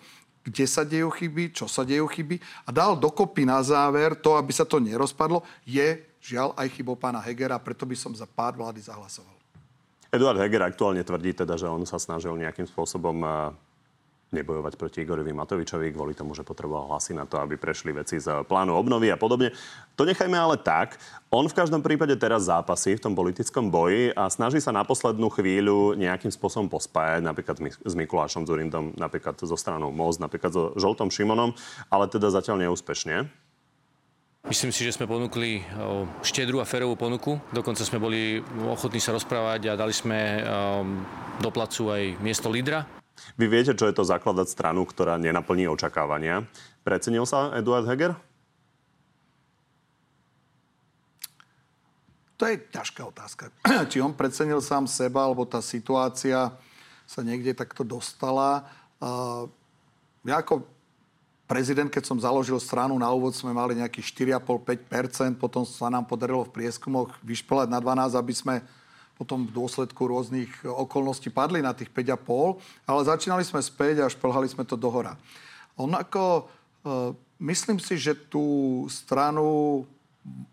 kde 0.45 0.67
sa 0.69 0.85
dejú 0.85 1.09
chyby, 1.09 1.57
čo 1.57 1.65
sa 1.71 1.87
dejú 1.87 2.05
chyby 2.05 2.37
a 2.67 2.71
dal 2.75 2.99
dokopy 2.99 3.49
na 3.49 3.65
záver 3.65 4.13
to, 4.19 4.37
aby 4.37 4.53
sa 4.53 4.69
to 4.69 4.77
nerozpadlo, 4.77 5.41
je 5.65 6.03
žiaľ 6.21 6.53
aj 6.59 6.69
chybou 6.75 6.99
pána 6.99 7.23
Hegera, 7.23 7.57
preto 7.57 7.89
by 7.89 7.97
som 7.97 8.13
za 8.13 8.29
pár 8.29 8.59
vlády 8.59 8.85
zahlasoval. 8.85 9.33
Eduard 10.13 10.37
Heger 10.39 10.67
aktuálne 10.67 11.01
tvrdí 11.01 11.33
teda, 11.33 11.57
že 11.57 11.71
on 11.71 11.83
sa 11.89 11.97
snažil 11.97 12.35
nejakým 12.37 12.69
spôsobom 12.69 13.23
nebojovať 14.35 14.75
proti 14.75 15.07
Igorovi 15.07 15.31
Matovičovi 15.31 15.95
kvôli 15.95 16.19
tomu, 16.19 16.35
že 16.35 16.43
potreboval 16.43 16.91
hlasy 16.91 17.15
na 17.15 17.23
to, 17.23 17.39
aby 17.39 17.55
prešli 17.55 17.95
veci 17.95 18.19
z 18.19 18.43
plánu 18.45 18.75
obnovy 18.75 19.15
a 19.15 19.17
podobne. 19.17 19.55
To 19.95 20.03
nechajme 20.03 20.35
ale 20.35 20.59
tak. 20.59 20.99
On 21.31 21.47
v 21.47 21.55
každom 21.55 21.81
prípade 21.81 22.19
teraz 22.19 22.51
zápasí 22.51 22.99
v 22.99 23.03
tom 23.07 23.15
politickom 23.15 23.71
boji 23.71 24.11
a 24.13 24.27
snaží 24.27 24.59
sa 24.59 24.75
na 24.75 24.83
poslednú 24.83 25.31
chvíľu 25.31 25.95
nejakým 25.95 26.35
spôsobom 26.35 26.67
pospájať, 26.67 27.23
napríklad 27.23 27.57
s 27.63 27.95
Mikulášom 27.95 28.43
Zurindom, 28.43 28.91
napríklad 28.99 29.39
so 29.39 29.55
stranou 29.55 29.95
Most, 29.95 30.19
napríklad 30.19 30.51
so 30.51 30.75
Žoltom 30.75 31.15
Šimonom, 31.15 31.55
ale 31.87 32.11
teda 32.11 32.35
zatiaľ 32.35 32.67
neúspešne. 32.67 33.31
Myslím 34.45 34.77
si, 34.77 34.85
že 34.85 34.93
sme 34.93 35.09
ponúkli 35.09 35.65
štedrú 36.21 36.61
a 36.61 36.69
férovú 36.69 37.01
ponuku. 37.01 37.41
Dokonca 37.49 37.81
sme 37.81 37.97
boli 37.97 38.45
ochotní 38.69 39.01
sa 39.01 39.17
rozprávať 39.17 39.73
a 39.73 39.79
dali 39.81 39.97
sme 39.97 40.45
do 41.41 41.49
placu 41.49 41.89
aj 41.89 42.21
miesto 42.21 42.53
lídra. 42.53 42.85
Vy 43.35 43.47
viete, 43.51 43.75
čo 43.75 43.87
je 43.89 43.95
to 43.95 44.07
zakladať 44.07 44.47
stranu, 44.51 44.87
ktorá 44.87 45.19
nenaplní 45.19 45.67
očakávania. 45.71 46.47
Precenil 46.87 47.25
sa 47.25 47.55
Eduard 47.57 47.89
Heger? 47.89 48.15
To 52.35 52.51
je 52.51 52.59
ťažká 52.59 53.03
otázka. 53.07 53.49
Či 53.91 54.03
on 54.03 54.13
precenil 54.13 54.59
sám 54.59 54.91
seba, 54.91 55.25
alebo 55.25 55.47
tá 55.47 55.63
situácia 55.63 56.51
sa 57.07 57.21
niekde 57.23 57.55
takto 57.55 57.87
dostala. 57.87 58.67
Ja 60.25 60.41
ako 60.41 60.67
prezident, 61.45 61.93
keď 61.93 62.05
som 62.05 62.19
založil 62.19 62.57
stranu, 62.59 62.97
na 62.99 63.13
úvod 63.13 63.37
sme 63.37 63.55
mali 63.55 63.79
nejakých 63.79 64.41
4,5-5%, 64.41 65.39
potom 65.39 65.63
sa 65.63 65.93
nám 65.93 66.09
podarilo 66.09 66.43
v 66.49 66.55
prieskumoch 66.65 67.15
vyšpelať 67.23 67.69
na 67.71 67.79
12, 67.79 68.17
aby 68.19 68.35
sme 68.35 68.55
potom 69.15 69.47
v 69.47 69.55
dôsledku 69.55 70.11
rôznych 70.11 70.51
okolností 70.67 71.31
padli 71.31 71.63
na 71.63 71.71
tých 71.71 71.91
5,5, 71.91 72.59
ale 72.87 73.01
začínali 73.07 73.47
sme 73.47 73.63
späť 73.63 74.03
a 74.03 74.11
šplhali 74.11 74.51
sme 74.51 74.67
to 74.67 74.75
dohora. 74.75 75.15
Onako, 75.79 76.25
e, 76.35 76.43
myslím 77.47 77.79
si, 77.79 77.95
že 77.95 78.19
tú 78.19 78.85
stranu 78.91 79.83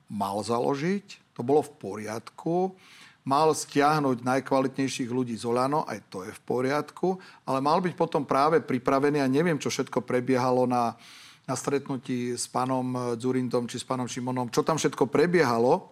mal 0.06 0.42
založiť, 0.46 1.34
to 1.34 1.42
bolo 1.42 1.66
v 1.66 1.72
poriadku. 1.80 2.76
mal 3.22 3.54
stiahnuť 3.54 4.26
najkvalitnejších 4.26 5.14
ľudí 5.14 5.38
z 5.38 5.46
Olano, 5.46 5.86
aj 5.86 6.02
to 6.10 6.26
je 6.26 6.34
v 6.34 6.42
poriadku, 6.42 7.22
ale 7.46 7.62
mal 7.62 7.78
byť 7.78 7.94
potom 7.94 8.26
práve 8.26 8.58
pripravený 8.66 9.22
a 9.22 9.30
neviem, 9.30 9.62
čo 9.62 9.70
všetko 9.70 10.02
prebiehalo 10.02 10.66
na, 10.66 10.98
na 11.46 11.54
stretnutí 11.54 12.34
s 12.34 12.50
pánom 12.50 13.14
Dzurindom 13.14 13.70
či 13.70 13.78
s 13.78 13.86
pánom 13.86 14.10
Šimonom, 14.10 14.50
čo 14.50 14.66
tam 14.66 14.82
všetko 14.82 15.06
prebiehalo, 15.06 15.91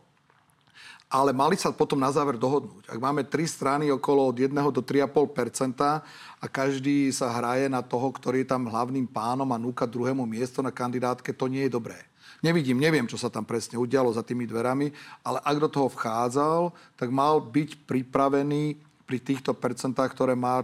ale 1.10 1.34
mali 1.34 1.58
sa 1.58 1.74
potom 1.74 1.98
na 1.98 2.14
záver 2.14 2.38
dohodnúť. 2.38 2.86
Ak 2.86 3.02
máme 3.02 3.26
tri 3.26 3.50
strany 3.50 3.90
okolo 3.90 4.30
od 4.30 4.38
1 4.38 4.54
do 4.70 4.82
3,5% 4.86 6.06
a 6.38 6.46
každý 6.46 7.10
sa 7.10 7.34
hraje 7.34 7.66
na 7.66 7.82
toho, 7.82 8.14
ktorý 8.14 8.46
je 8.46 8.50
tam 8.54 8.70
hlavným 8.70 9.10
pánom 9.10 9.50
a 9.50 9.58
núka 9.58 9.90
druhému 9.90 10.30
miesto 10.30 10.62
na 10.62 10.70
kandidátke, 10.70 11.34
to 11.34 11.50
nie 11.50 11.66
je 11.66 11.74
dobré. 11.74 11.98
Nevidím, 12.46 12.80
neviem, 12.80 13.10
čo 13.10 13.18
sa 13.18 13.28
tam 13.28 13.44
presne 13.44 13.76
udialo 13.76 14.14
za 14.14 14.24
tými 14.24 14.48
dverami, 14.48 14.94
ale 15.26 15.42
ak 15.44 15.58
do 15.60 15.68
toho 15.68 15.90
vchádzal, 15.92 16.72
tak 16.96 17.10
mal 17.10 17.42
byť 17.42 17.84
pripravený 17.84 18.78
pri 19.04 19.18
týchto 19.18 19.52
percentách, 19.58 20.14
ktoré 20.14 20.38
má 20.38 20.62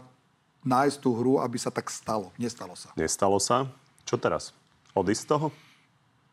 nájsť 0.61 0.97
tú 1.01 1.17
hru, 1.17 1.41
aby 1.41 1.57
sa 1.57 1.73
tak 1.73 1.89
stalo. 1.89 2.29
Nestalo 2.37 2.77
sa. 2.77 2.93
Nestalo 2.93 3.41
sa. 3.41 3.65
Čo 4.05 4.15
teraz? 4.21 4.53
Odísť 4.93 5.21
z 5.25 5.27
toho? 5.27 5.47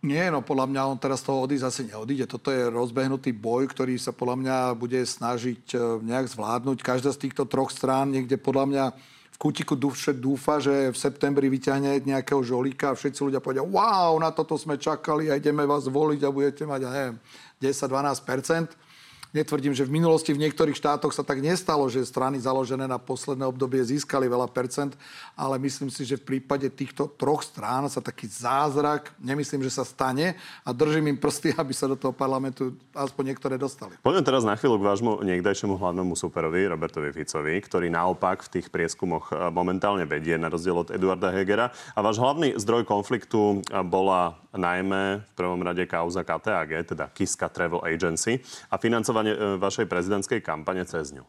Nie, 0.02 0.34
no 0.34 0.42
podľa 0.42 0.66
mňa 0.66 0.82
on 0.90 0.98
teraz 0.98 1.22
toho 1.22 1.46
odísť 1.46 1.62
asi 1.62 1.82
neodíde. 1.86 2.26
Toto 2.26 2.50
je 2.50 2.66
rozbehnutý 2.66 3.30
boj, 3.30 3.70
ktorý 3.70 3.94
sa 4.02 4.10
podľa 4.10 4.36
mňa 4.42 4.56
bude 4.74 4.98
snažiť 4.98 5.62
e, 5.72 6.02
nejak 6.02 6.26
zvládnuť. 6.26 6.82
Každá 6.82 7.14
z 7.14 7.22
týchto 7.22 7.46
troch 7.46 7.70
strán 7.70 8.10
niekde 8.10 8.34
podľa 8.34 8.66
mňa 8.66 8.84
v 9.30 9.36
kútiku 9.38 9.78
dúfa, 9.78 10.58
že 10.58 10.90
v 10.90 10.98
septembri 10.98 11.46
vyťahne 11.46 12.02
nejakého 12.02 12.42
žolíka 12.42 12.90
a 12.90 12.98
všetci 12.98 13.30
ľudia 13.30 13.38
povedia, 13.38 13.62
wow, 13.62 14.18
na 14.18 14.34
toto 14.34 14.58
sme 14.58 14.74
čakali 14.74 15.30
a 15.30 15.38
ideme 15.38 15.62
vás 15.70 15.86
voliť 15.86 16.20
a 16.26 16.34
budete 16.34 16.66
mať, 16.66 16.80
ja 16.82 16.90
neviem, 16.90 17.16
10-12%. 17.62 18.91
Netvrdím, 19.32 19.72
že 19.72 19.88
v 19.88 19.96
minulosti 19.96 20.28
v 20.36 20.44
niektorých 20.44 20.76
štátoch 20.76 21.16
sa 21.16 21.24
tak 21.24 21.40
nestalo, 21.40 21.88
že 21.88 22.04
strany 22.04 22.36
založené 22.36 22.84
na 22.84 23.00
posledné 23.00 23.48
obdobie 23.48 23.80
získali 23.80 24.28
veľa 24.28 24.44
percent, 24.52 24.92
ale 25.32 25.56
myslím 25.56 25.88
si, 25.88 26.04
že 26.04 26.20
v 26.20 26.36
prípade 26.36 26.68
týchto 26.68 27.08
troch 27.16 27.40
strán 27.40 27.88
sa 27.88 28.04
taký 28.04 28.28
zázrak, 28.28 29.08
nemyslím, 29.16 29.64
že 29.64 29.72
sa 29.72 29.88
stane 29.88 30.36
a 30.60 30.76
držím 30.76 31.16
im 31.16 31.16
prsty, 31.16 31.56
aby 31.64 31.72
sa 31.72 31.88
do 31.88 31.96
toho 31.96 32.12
parlamentu 32.12 32.76
aspoň 32.92 33.32
niektoré 33.32 33.56
dostali. 33.56 33.96
Poďme 34.04 34.20
teraz 34.20 34.44
na 34.44 34.52
chvíľu 34.52 34.76
k 34.76 34.86
vášmu 34.92 35.24
niekdajšiemu 35.24 35.80
hlavnému 35.80 36.12
superovi, 36.12 36.68
Robertovi 36.68 37.08
Ficovi, 37.16 37.56
ktorý 37.56 37.88
naopak 37.88 38.44
v 38.44 38.60
tých 38.60 38.68
prieskumoch 38.68 39.32
e, 39.32 39.48
momentálne 39.48 40.04
vedie, 40.04 40.36
na 40.36 40.52
rozdiel 40.52 40.76
od 40.76 40.92
Eduarda 40.92 41.32
Hegera. 41.32 41.72
A 41.96 42.04
váš 42.04 42.20
hlavný 42.20 42.52
zdroj 42.60 42.84
konfliktu 42.84 43.64
e, 43.64 43.80
bola 43.80 44.36
najmä 44.52 45.24
v 45.24 45.32
prvom 45.32 45.60
rade 45.64 45.88
kauza 45.88 46.20
KTAG, 46.20 46.92
teda 46.92 47.08
Kiska 47.08 47.48
Travel 47.48 47.80
Agency 47.88 48.44
a 48.68 48.76
financovanie 48.76 49.21
financovanie 49.22 49.56
e, 49.56 49.58
vašej 49.58 49.86
prezidentskej 49.86 50.40
kampane 50.42 50.82
cez 50.84 51.14
ňu? 51.14 51.24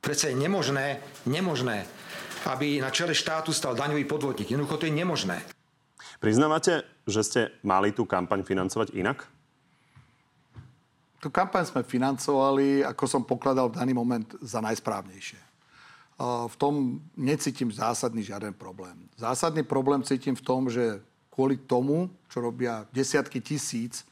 Prečo 0.00 0.32
je 0.32 0.34
nemožné, 0.34 1.04
nemožné, 1.28 1.84
aby 2.48 2.80
na 2.80 2.88
čele 2.88 3.12
štátu 3.12 3.52
stal 3.52 3.76
daňový 3.76 4.08
podvodník. 4.08 4.48
Jednoducho 4.48 4.80
to 4.80 4.88
je 4.88 4.96
nemožné. 4.96 5.44
Priznávate, 6.24 6.88
že 7.04 7.20
ste 7.20 7.40
mali 7.60 7.92
tú 7.92 8.08
kampaň 8.08 8.40
financovať 8.40 8.96
inak? 8.96 9.28
Tú 11.20 11.28
kampaň 11.28 11.68
sme 11.68 11.84
financovali, 11.84 12.80
ako 12.80 13.04
som 13.04 13.20
pokladal 13.20 13.68
v 13.68 13.76
daný 13.76 13.92
moment, 13.92 14.24
za 14.40 14.64
najsprávnejšie. 14.64 15.36
V 16.20 16.54
tom 16.56 17.00
necítim 17.12 17.68
zásadný 17.68 18.24
žiaden 18.24 18.56
problém. 18.56 18.96
Zásadný 19.20 19.64
problém 19.64 20.00
cítim 20.00 20.32
v 20.32 20.44
tom, 20.44 20.72
že 20.72 21.00
kvôli 21.28 21.60
tomu, 21.60 22.08
čo 22.32 22.40
robia 22.40 22.88
desiatky 22.92 23.40
tisíc 23.40 24.04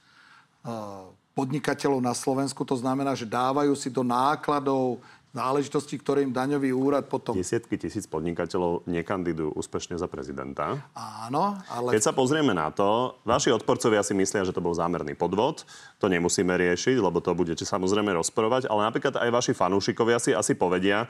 podnikateľov 1.38 2.02
na 2.02 2.18
Slovensku. 2.18 2.66
To 2.66 2.74
znamená, 2.74 3.14
že 3.14 3.22
dávajú 3.22 3.78
si 3.78 3.86
do 3.86 4.02
nákladov 4.02 4.98
záležitosti, 5.28 5.94
ktoré 6.00 6.24
im 6.24 6.32
daňový 6.34 6.72
úrad 6.74 7.04
potom... 7.06 7.36
Desiatky 7.36 7.78
tisíc 7.78 8.08
podnikateľov 8.10 8.88
nekandidujú 8.88 9.54
úspešne 9.54 9.94
za 9.94 10.08
prezidenta. 10.10 10.82
Áno, 10.96 11.54
ale... 11.68 11.94
Keď 11.94 12.02
sa 12.02 12.16
pozrieme 12.16 12.56
na 12.56 12.72
to, 12.74 13.20
vaši 13.22 13.54
odporcovia 13.54 14.02
si 14.02 14.16
myslia, 14.16 14.42
že 14.42 14.56
to 14.56 14.64
bol 14.64 14.74
zámerný 14.74 15.14
podvod. 15.14 15.62
To 16.02 16.10
nemusíme 16.10 16.50
riešiť, 16.50 16.98
lebo 16.98 17.22
to 17.22 17.36
budete 17.36 17.62
samozrejme 17.62 18.10
rozporovať. 18.18 18.66
Ale 18.66 18.88
napríklad 18.88 19.20
aj 19.20 19.30
vaši 19.30 19.52
fanúšikovia 19.54 20.18
si 20.18 20.34
asi 20.34 20.58
povedia, 20.58 21.06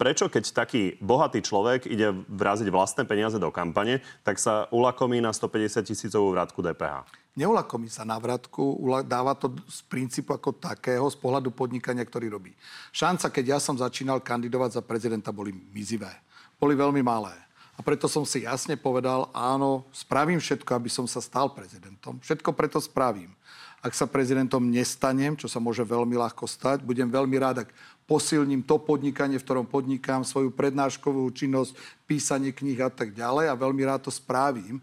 prečo 0.00 0.26
keď 0.26 0.64
taký 0.66 0.98
bohatý 0.98 1.44
človek 1.44 1.86
ide 1.86 2.10
vraziť 2.32 2.66
vlastné 2.72 3.04
peniaze 3.04 3.38
do 3.38 3.52
kampane, 3.52 4.02
tak 4.26 4.42
sa 4.42 4.66
ulakomí 4.74 5.22
na 5.22 5.30
150 5.30 5.86
tisícovú 5.86 6.34
vrátku 6.34 6.64
DPH 6.64 7.21
neulakomí 7.32 7.88
sa 7.88 8.04
na 8.04 8.20
vratku, 8.20 8.76
dáva 9.04 9.32
to 9.32 9.52
z 9.68 9.80
princípu 9.88 10.36
ako 10.36 10.52
takého, 10.56 11.04
z 11.08 11.16
pohľadu 11.16 11.48
podnikania, 11.52 12.04
ktorý 12.04 12.28
robí. 12.28 12.52
Šanca, 12.92 13.32
keď 13.32 13.44
ja 13.56 13.58
som 13.58 13.76
začínal 13.76 14.20
kandidovať 14.20 14.80
za 14.80 14.82
prezidenta, 14.84 15.32
boli 15.32 15.52
mizivé. 15.72 16.12
Boli 16.60 16.76
veľmi 16.76 17.00
malé. 17.00 17.32
A 17.72 17.80
preto 17.80 18.04
som 18.04 18.28
si 18.28 18.44
jasne 18.44 18.76
povedal, 18.76 19.32
áno, 19.32 19.88
spravím 19.96 20.36
všetko, 20.36 20.76
aby 20.76 20.92
som 20.92 21.08
sa 21.08 21.24
stal 21.24 21.48
prezidentom. 21.56 22.20
Všetko 22.20 22.52
preto 22.52 22.76
spravím. 22.84 23.32
Ak 23.82 23.96
sa 23.96 24.06
prezidentom 24.06 24.62
nestanem, 24.62 25.34
čo 25.34 25.50
sa 25.50 25.58
môže 25.58 25.82
veľmi 25.82 26.14
ľahko 26.14 26.46
stať, 26.46 26.86
budem 26.86 27.10
veľmi 27.10 27.34
rád, 27.40 27.66
ak 27.66 27.74
posilním 28.06 28.62
to 28.62 28.78
podnikanie, 28.78 29.40
v 29.40 29.46
ktorom 29.48 29.66
podnikám, 29.66 30.22
svoju 30.22 30.54
prednáškovú 30.54 31.26
činnosť, 31.34 31.74
písanie 32.06 32.52
kníh 32.54 32.78
a 32.78 32.92
tak 32.92 33.16
ďalej 33.16 33.50
a 33.50 33.58
veľmi 33.58 33.82
rád 33.82 34.06
to 34.06 34.12
spravím. 34.12 34.78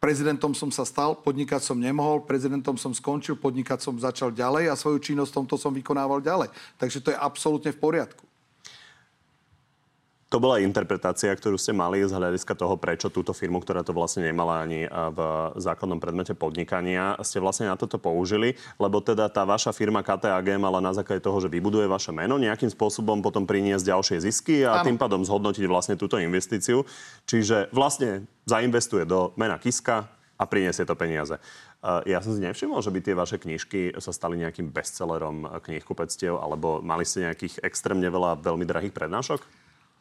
Prezidentom 0.00 0.56
som 0.56 0.72
sa 0.72 0.88
stal, 0.88 1.12
podnikať 1.12 1.60
som 1.60 1.76
nemohol, 1.76 2.24
prezidentom 2.24 2.72
som 2.80 2.96
skončil, 2.96 3.36
podnikať 3.36 3.84
som 3.84 4.00
začal 4.00 4.32
ďalej 4.32 4.72
a 4.72 4.74
svoju 4.74 4.96
činnosť 4.96 5.28
tomto 5.28 5.60
som 5.60 5.76
vykonával 5.76 6.24
ďalej. 6.24 6.48
Takže 6.80 7.04
to 7.04 7.12
je 7.12 7.20
absolútne 7.20 7.68
v 7.68 7.76
poriadku. 7.84 8.29
To 10.30 10.38
bola 10.38 10.62
interpretácia, 10.62 11.34
ktorú 11.34 11.58
ste 11.58 11.74
mali 11.74 12.06
z 12.06 12.14
hľadiska 12.14 12.54
toho, 12.54 12.78
prečo 12.78 13.10
túto 13.10 13.34
firmu, 13.34 13.58
ktorá 13.58 13.82
to 13.82 13.90
vlastne 13.90 14.30
nemala 14.30 14.62
ani 14.62 14.86
v 14.86 15.18
základnom 15.58 15.98
predmete 15.98 16.38
podnikania, 16.38 17.18
ste 17.26 17.42
vlastne 17.42 17.66
na 17.66 17.74
toto 17.74 17.98
použili, 17.98 18.54
lebo 18.78 19.02
teda 19.02 19.26
tá 19.26 19.42
vaša 19.42 19.74
firma 19.74 20.06
KTAG 20.06 20.54
mala 20.54 20.78
na 20.78 20.94
základe 20.94 21.18
toho, 21.18 21.42
že 21.42 21.50
vybuduje 21.50 21.90
vaše 21.90 22.14
meno, 22.14 22.38
nejakým 22.38 22.70
spôsobom 22.70 23.26
potom 23.26 23.42
priniesť 23.42 23.90
ďalšie 23.90 24.22
zisky 24.22 24.62
a 24.62 24.78
ano. 24.78 24.86
tým 24.86 25.02
pádom 25.02 25.26
zhodnotiť 25.26 25.66
vlastne 25.66 25.98
túto 25.98 26.14
investíciu. 26.14 26.86
Čiže 27.26 27.74
vlastne 27.74 28.30
zainvestuje 28.46 29.02
do 29.10 29.34
mena 29.34 29.58
Kiska 29.58 30.06
a 30.38 30.46
priniesie 30.46 30.86
to 30.86 30.94
peniaze. 30.94 31.42
Ja 32.06 32.22
som 32.22 32.30
si 32.30 32.40
nevšimol, 32.46 32.78
že 32.78 32.94
by 32.94 33.02
tie 33.02 33.18
vaše 33.18 33.34
knižky 33.34 33.98
sa 33.98 34.14
stali 34.14 34.38
nejakým 34.38 34.70
bestsellerom 34.70 35.58
knihkupectiev, 35.58 36.38
alebo 36.38 36.78
mali 36.78 37.02
ste 37.02 37.26
nejakých 37.26 37.66
extrémne 37.66 38.06
veľa 38.06 38.38
veľmi 38.46 38.62
drahých 38.62 38.94
prednášok? 38.94 39.42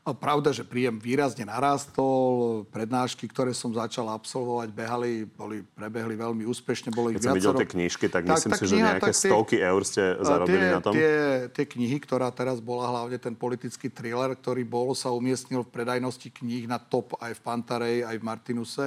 No, 0.08 0.15
pravda, 0.15 0.56
že 0.56 0.63
príjem 0.63 0.96
výrazne 0.98 1.44
narastol. 1.44 2.63
Prednášky, 2.72 3.27
ktoré 3.27 3.51
som 3.51 3.70
začal 3.75 4.08
absolvovať, 4.10 4.72
behali, 4.72 5.27
boli, 5.27 5.62
prebehli 5.75 6.15
veľmi 6.15 6.44
úspešne. 6.48 6.89
Boli 6.89 7.20
Keď 7.20 7.29
som 7.29 7.36
videl 7.36 7.53
tie 7.60 7.70
knižky, 7.70 8.06
tak, 8.08 8.24
tak 8.25 8.39
myslím 8.39 8.51
si, 8.56 8.63
kniha, 8.63 8.72
že 8.72 8.77
nejaké 8.79 9.12
tie, 9.12 9.29
stovky 9.29 9.58
eur 9.60 9.82
ste 9.84 10.18
zarobili 10.24 10.65
tie, 10.65 10.74
na 10.74 10.79
tom. 10.79 10.94
Tie, 10.96 11.13
tie 11.51 11.65
knihy, 11.68 11.98
ktorá 12.01 12.32
teraz 12.32 12.58
bola 12.63 12.89
hlavne 12.89 13.20
ten 13.20 13.36
politický 13.36 13.91
thriller, 13.91 14.34
ktorý 14.34 14.63
bol, 14.63 14.96
sa 14.96 15.12
umiestnil 15.12 15.68
v 15.68 15.70
predajnosti 15.70 16.32
kníh 16.32 16.65
na 16.65 16.79
top 16.79 17.20
aj 17.20 17.36
v 17.36 17.41
Pantarej, 17.44 17.98
aj 18.08 18.15
v 18.18 18.24
Martinuse 18.24 18.86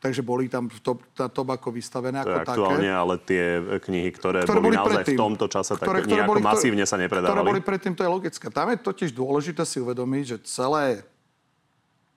takže 0.00 0.24
boli 0.24 0.48
tam 0.48 0.66
to, 0.80 0.96
to, 1.12 1.28
tobako 1.28 1.68
vystavené 1.70 2.24
to 2.24 2.32
ako 2.32 2.40
aktuálne, 2.40 2.88
také. 2.88 3.00
ale 3.04 3.14
tie 3.20 3.44
knihy, 3.84 4.10
ktoré, 4.16 4.38
ktoré 4.48 4.58
boli, 4.58 4.72
boli 4.72 4.76
naozaj 4.80 5.04
predtým, 5.04 5.14
v 5.14 5.20
tomto 5.20 5.46
čase 5.52 5.72
ktoré, 5.76 6.00
tak 6.00 6.04
ktoré 6.08 6.22
boli, 6.24 6.40
masívne 6.40 6.84
sa 6.88 6.96
nepredávali. 6.96 7.36
Ktoré 7.36 7.50
boli 7.52 7.62
predtým, 7.62 7.92
to 7.92 8.02
je 8.02 8.10
logické. 8.10 8.46
Tam 8.48 8.72
je 8.72 8.80
totiž 8.80 9.12
dôležité 9.12 9.62
si 9.68 9.76
uvedomiť, 9.76 10.24
že 10.24 10.36
celé 10.48 11.04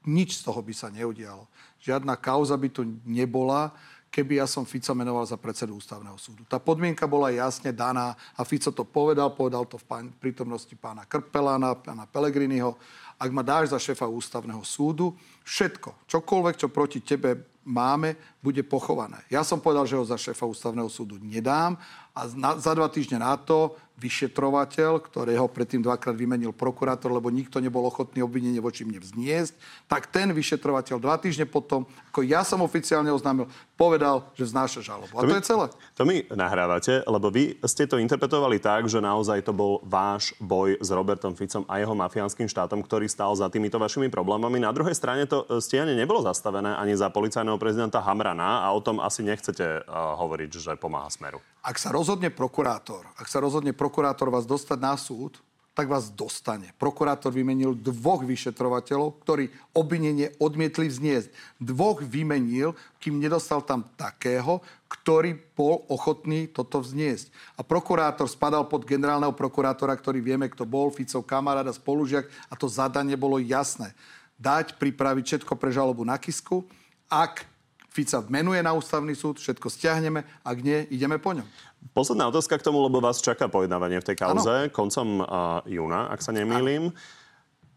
nič 0.08 0.40
z 0.40 0.42
toho 0.48 0.64
by 0.64 0.74
sa 0.74 0.88
neudialo. 0.88 1.44
Žiadna 1.84 2.16
kauza 2.16 2.56
by 2.56 2.72
tu 2.72 2.88
nebola, 3.04 3.76
keby 4.14 4.40
ja 4.40 4.46
som 4.46 4.62
Fica 4.62 4.94
menoval 4.94 5.26
za 5.26 5.36
predsedu 5.42 5.74
ústavného 5.74 6.16
súdu. 6.22 6.46
Tá 6.46 6.62
podmienka 6.62 7.10
bola 7.10 7.34
jasne 7.34 7.74
daná 7.74 8.14
a 8.38 8.42
Fico 8.46 8.70
to 8.70 8.86
povedal, 8.86 9.34
povedal 9.34 9.66
to 9.66 9.82
v 9.82 9.86
pán, 9.90 10.06
prítomnosti 10.22 10.72
pána 10.78 11.04
Krpelána, 11.10 11.74
pána 11.74 12.06
Pelegriniho. 12.06 12.78
Ak 13.18 13.30
ma 13.34 13.42
dáš 13.42 13.74
za 13.74 13.80
šéfa 13.82 14.06
ústavného 14.06 14.62
súdu, 14.62 15.18
všetko, 15.44 16.08
čokoľvek, 16.08 16.56
čo 16.60 16.68
proti 16.74 17.00
tebe 17.04 17.62
máme, 17.64 18.16
bude 18.44 18.60
pochované. 18.68 19.24
Ja 19.32 19.40
som 19.48 19.64
povedal, 19.64 19.88
že 19.88 19.96
ho 19.96 20.04
za 20.04 20.20
šéfa 20.20 20.44
ústavného 20.44 20.92
súdu 20.92 21.16
nedám 21.16 21.80
a 22.12 22.28
na, 22.36 22.60
za 22.60 22.76
dva 22.76 22.92
týždne 22.92 23.24
na 23.24 23.40
to 23.40 23.80
vyšetrovateľ, 23.94 25.00
ktorého 25.00 25.46
predtým 25.48 25.80
dvakrát 25.80 26.18
vymenil 26.18 26.52
prokurátor, 26.52 27.14
lebo 27.14 27.30
nikto 27.30 27.62
nebol 27.62 27.86
ochotný 27.88 28.26
obvinenie 28.26 28.60
voči 28.60 28.84
mne 28.84 29.00
vzniesť, 29.00 29.54
tak 29.88 30.12
ten 30.12 30.34
vyšetrovateľ 30.34 30.98
dva 31.00 31.16
týždne 31.16 31.48
potom, 31.48 31.88
ako 32.12 32.26
ja 32.26 32.44
som 32.44 32.60
oficiálne 32.66 33.14
oznámil, 33.14 33.48
povedal, 33.80 34.28
že 34.36 34.50
vznáša 34.50 34.82
žalobu. 34.84 35.14
A 35.16 35.24
to, 35.24 35.30
to 35.30 35.34
mi, 35.34 35.40
je 35.40 35.46
celé. 35.48 35.66
To 35.96 36.04
mi 36.04 36.18
nahrávate, 36.26 36.94
lebo 37.06 37.32
vy 37.32 37.58
ste 37.70 37.88
to 37.88 38.02
interpretovali 38.02 38.60
tak, 38.60 38.92
že 38.92 39.00
naozaj 39.00 39.46
to 39.46 39.54
bol 39.56 39.80
váš 39.86 40.36
boj 40.42 40.78
s 40.84 40.90
Robertom 40.94 41.34
Ficom 41.38 41.64
a 41.70 41.80
jeho 41.80 41.96
mafiánskym 41.96 42.50
štátom, 42.50 42.84
ktorý 42.84 43.10
stál 43.10 43.32
za 43.34 43.48
týmito 43.48 43.80
vašimi 43.80 44.10
problémami. 44.10 44.60
Na 44.60 44.74
druhej 44.76 44.94
strane 44.94 45.26
to 45.26 45.33
stíhanie 45.58 45.98
nebolo 45.98 46.22
zastavené 46.22 46.78
ani 46.78 46.94
za 46.94 47.10
policajného 47.10 47.58
prezidenta 47.58 48.04
Hamrana 48.04 48.64
a 48.64 48.68
o 48.72 48.80
tom 48.80 49.02
asi 49.02 49.26
nechcete 49.26 49.84
uh, 49.84 50.18
hovoriť, 50.22 50.50
že 50.54 50.74
pomáha 50.78 51.10
Smeru. 51.10 51.42
Ak 51.66 51.82
sa 51.82 51.90
rozhodne 51.90 52.30
prokurátor, 52.30 53.10
ak 53.18 53.26
sa 53.26 53.42
rozhodne 53.42 53.74
prokurátor 53.74 54.30
vás 54.30 54.46
dostať 54.46 54.80
na 54.80 54.96
súd, 55.00 55.42
tak 55.74 55.90
vás 55.90 56.14
dostane. 56.14 56.70
Prokurátor 56.78 57.34
vymenil 57.34 57.74
dvoch 57.74 58.22
vyšetrovateľov, 58.22 59.18
ktorí 59.26 59.50
obvinenie 59.74 60.38
odmietli 60.38 60.86
vzniesť. 60.86 61.34
Dvoch 61.58 62.06
vymenil, 62.06 62.78
kým 63.02 63.18
nedostal 63.18 63.66
tam 63.66 63.82
takého, 63.98 64.62
ktorý 64.86 65.34
bol 65.58 65.82
ochotný 65.90 66.46
toto 66.46 66.78
vzniesť. 66.78 67.34
A 67.58 67.66
prokurátor 67.66 68.30
spadal 68.30 68.70
pod 68.70 68.86
generálneho 68.86 69.34
prokurátora, 69.34 69.98
ktorý 69.98 70.22
vieme, 70.22 70.46
kto 70.46 70.70
bol, 70.70 70.94
Ficov 70.94 71.26
kamarát 71.26 71.66
a 71.66 71.74
spolužiak 71.74 72.30
a 72.48 72.54
to 72.54 72.70
zadanie 72.70 73.18
bolo 73.18 73.42
jasné. 73.42 73.98
Dať, 74.44 74.76
pripraviť 74.76 75.24
všetko 75.24 75.56
pre 75.56 75.72
žalobu 75.72 76.04
na 76.04 76.20
Kisku. 76.20 76.68
Ak 77.08 77.48
Fica 77.88 78.20
menuje 78.28 78.60
na 78.60 78.76
ústavný 78.76 79.16
súd, 79.16 79.40
všetko 79.40 79.72
stiahneme, 79.72 80.28
ak 80.44 80.58
nie, 80.60 80.84
ideme 80.92 81.16
po 81.16 81.32
ňom. 81.32 81.48
Posledná 81.96 82.28
otázka 82.28 82.60
k 82.60 82.66
tomu, 82.66 82.84
lebo 82.84 83.00
vás 83.00 83.24
čaká 83.24 83.48
pojednávanie 83.48 84.04
v 84.04 84.08
tej 84.12 84.18
kauze 84.20 84.68
ano. 84.68 84.74
koncom 84.74 85.08
uh, 85.22 85.62
júna, 85.64 86.12
ak 86.12 86.20
sa 86.20 86.36
nemýlim. 86.36 86.92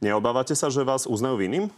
Neobávate 0.02 0.56
sa, 0.58 0.73
že 0.73 0.82
vás 0.82 1.06
uznajú 1.06 1.38
vinným? 1.38 1.70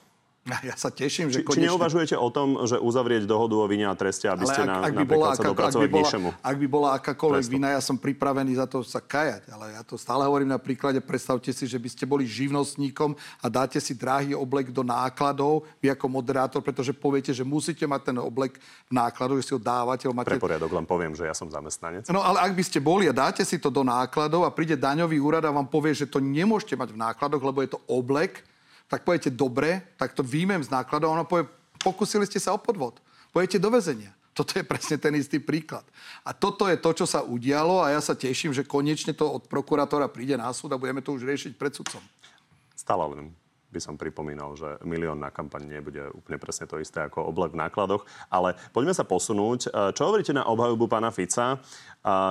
Ja 0.69 0.75
sa 0.75 0.89
teším, 0.89 1.29
že 1.29 1.41
či, 1.41 1.45
konečne... 1.45 1.65
Či 1.65 1.69
neuvažujete 1.71 2.17
o 2.17 2.29
tom, 2.33 2.57
že 2.65 2.81
uzavrieť 2.81 3.29
dohodu 3.29 3.55
o 3.57 3.67
vine 3.69 3.87
a 3.89 3.95
treste, 3.95 4.27
aby 4.29 4.45
Ale 4.49 4.53
ste 4.53 4.63
ak, 4.65 4.69
na, 4.69 4.77
ak 4.85 4.93
by 4.93 5.05
bola, 5.05 5.27
sa 5.37 5.43
dopracovali 5.45 5.87
ak 5.87 5.93
by 5.93 5.95
bola, 5.95 6.33
Ak 6.41 6.57
by 6.57 6.67
bola 6.67 6.89
akákoľvek 6.97 7.45
trestu. 7.45 7.55
vina, 7.55 7.69
ja 7.73 7.81
som 7.85 7.97
pripravený 8.01 8.53
za 8.57 8.67
to 8.67 8.81
sa 8.85 9.01
kajať. 9.01 9.43
Ale 9.53 9.65
ja 9.77 9.83
to 9.85 9.95
stále 10.01 10.25
hovorím 10.25 10.51
na 10.53 10.61
príklade, 10.61 10.99
predstavte 11.05 11.53
si, 11.53 11.65
že 11.69 11.79
by 11.79 11.89
ste 11.89 12.05
boli 12.09 12.25
živnostníkom 12.25 13.15
a 13.45 13.47
dáte 13.47 13.79
si 13.79 13.93
drahý 13.93 14.33
oblek 14.33 14.73
do 14.73 14.83
nákladov, 14.83 15.69
vy 15.79 15.93
ako 15.93 16.07
moderátor, 16.09 16.61
pretože 16.65 16.97
poviete, 16.97 17.31
že 17.33 17.45
musíte 17.45 17.85
mať 17.85 18.13
ten 18.13 18.17
oblek 18.19 18.57
v 18.89 18.93
nákladoch, 18.93 19.39
že 19.41 19.45
si 19.49 19.53
ho 19.55 19.61
dávate. 19.61 20.09
Ho 20.09 20.15
máte... 20.17 20.33
Pre 20.33 20.41
poriadok 20.41 20.73
len 20.73 20.87
poviem, 20.89 21.13
že 21.13 21.29
ja 21.29 21.35
som 21.37 21.49
zamestnanec. 21.49 22.09
No 22.09 22.25
ale 22.25 22.41
ak 22.41 22.53
by 22.57 22.65
ste 22.65 22.81
boli 22.81 23.07
a 23.09 23.15
dáte 23.15 23.45
si 23.45 23.61
to 23.61 23.69
do 23.69 23.85
nákladov 23.85 24.49
a 24.49 24.51
príde 24.51 24.75
daňový 24.75 25.21
úrad 25.21 25.45
a 25.45 25.53
vám 25.53 25.69
povie, 25.69 25.93
že 25.93 26.09
to 26.09 26.19
nemôžete 26.23 26.75
mať 26.75 26.97
v 26.97 26.99
nákladoch, 26.99 27.43
lebo 27.43 27.61
je 27.61 27.71
to 27.77 27.81
oblek, 27.89 28.43
tak 28.89 29.05
poviete, 29.05 29.29
dobre, 29.29 29.95
tak 30.01 30.17
to 30.17 30.25
výjmem 30.25 30.65
z 30.65 30.73
nákladov. 30.73 31.13
Ono 31.13 31.29
povie, 31.29 31.45
pokusili 31.79 32.25
ste 32.25 32.41
sa 32.41 32.57
o 32.57 32.59
podvod. 32.59 32.99
Pojete 33.31 33.61
do 33.61 33.69
väzenia. 33.69 34.17
Toto 34.33 34.55
je 34.55 34.65
presne 34.65 34.97
ten 34.97 35.13
istý 35.19 35.43
príklad. 35.43 35.83
A 36.23 36.31
toto 36.31 36.71
je 36.71 36.79
to, 36.79 36.91
čo 36.95 37.07
sa 37.11 37.27
udialo 37.27 37.83
a 37.83 37.93
ja 37.93 38.01
sa 38.01 38.15
teším, 38.15 38.55
že 38.55 38.63
konečne 38.65 39.11
to 39.13 39.27
od 39.27 39.51
prokurátora 39.51 40.07
príde 40.09 40.39
na 40.39 40.49
súd 40.55 40.73
a 40.73 40.81
budeme 40.81 41.03
to 41.03 41.13
už 41.13 41.27
riešiť 41.27 41.53
pred 41.59 41.75
sudcom. 41.75 42.01
Stále 42.79 43.05
len 43.13 43.35
by 43.69 43.81
som 43.85 44.01
pripomínal, 44.01 44.57
že 44.57 44.81
milión 44.85 45.21
na 45.21 45.29
kampaň 45.29 45.69
nebude 45.69 46.01
úplne 46.17 46.41
presne 46.41 46.65
to 46.65 46.81
isté 46.81 47.05
ako 47.05 47.29
oblak 47.29 47.53
v 47.53 47.61
nákladoch. 47.61 48.09
Ale 48.33 48.57
poďme 48.73 48.97
sa 48.97 49.05
posunúť. 49.05 49.69
Čo 49.93 50.03
hovoríte 50.09 50.33
na 50.33 50.49
obhajobu 50.49 50.89
pána 50.89 51.13
Fica 51.13 51.61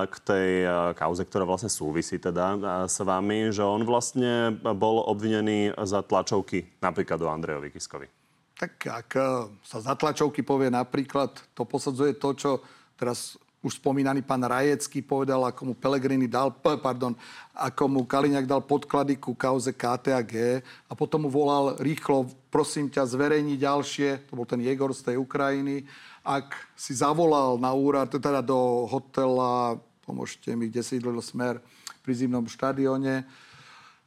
k 0.04 0.14
tej 0.26 0.66
kauze, 0.98 1.22
ktorá 1.22 1.46
vlastne 1.46 1.70
súvisí 1.70 2.18
teda 2.18 2.58
s 2.90 2.98
vami, 2.98 3.54
že 3.54 3.62
on 3.62 3.86
vlastne 3.86 4.58
bol 4.58 5.06
obvinený 5.06 5.78
za 5.86 6.02
tlačovky 6.02 6.66
napríklad 6.82 7.22
do 7.22 7.30
Andrejovi 7.30 7.70
Kiskovi? 7.70 8.18
Tak 8.58 8.74
ak 8.90 9.10
e, 9.14 9.22
sa 9.62 9.78
za 9.78 9.94
tlačovky 9.94 10.42
povie 10.42 10.66
napríklad, 10.66 11.30
to 11.54 11.62
posadzuje 11.62 12.18
to, 12.18 12.34
čo 12.34 12.50
teraz 12.98 13.38
už 13.58 13.82
spomínaný 13.82 14.22
pán 14.22 14.38
Rajecký 14.38 15.02
povedal, 15.02 15.42
ako 15.42 15.72
mu 15.72 15.74
Pelegrini 15.74 16.30
dal, 16.30 16.54
pardon, 16.62 17.18
ako 17.58 17.84
mu 17.90 18.00
Kaliňák 18.06 18.46
dal 18.46 18.62
podklady 18.62 19.18
ku 19.18 19.34
kauze 19.34 19.74
KTAG 19.74 20.62
a 20.86 20.92
potom 20.94 21.26
mu 21.26 21.30
volal 21.30 21.74
rýchlo, 21.82 22.30
prosím 22.54 22.86
ťa, 22.86 23.10
zverejni 23.10 23.58
ďalšie, 23.58 24.30
to 24.30 24.38
bol 24.38 24.46
ten 24.46 24.62
Jegor 24.62 24.94
z 24.94 25.10
tej 25.10 25.16
Ukrajiny, 25.18 25.82
ak 26.22 26.54
si 26.78 26.94
zavolal 26.94 27.58
na 27.58 27.74
úrad, 27.74 28.14
teda 28.14 28.38
do 28.38 28.86
hotela, 28.86 29.74
pomôžte 30.06 30.54
mi, 30.54 30.70
kde 30.70 30.86
si 30.86 31.02
sídlil 31.02 31.18
smer 31.18 31.58
pri 32.06 32.12
zimnom 32.14 32.46
štadióne, 32.46 33.26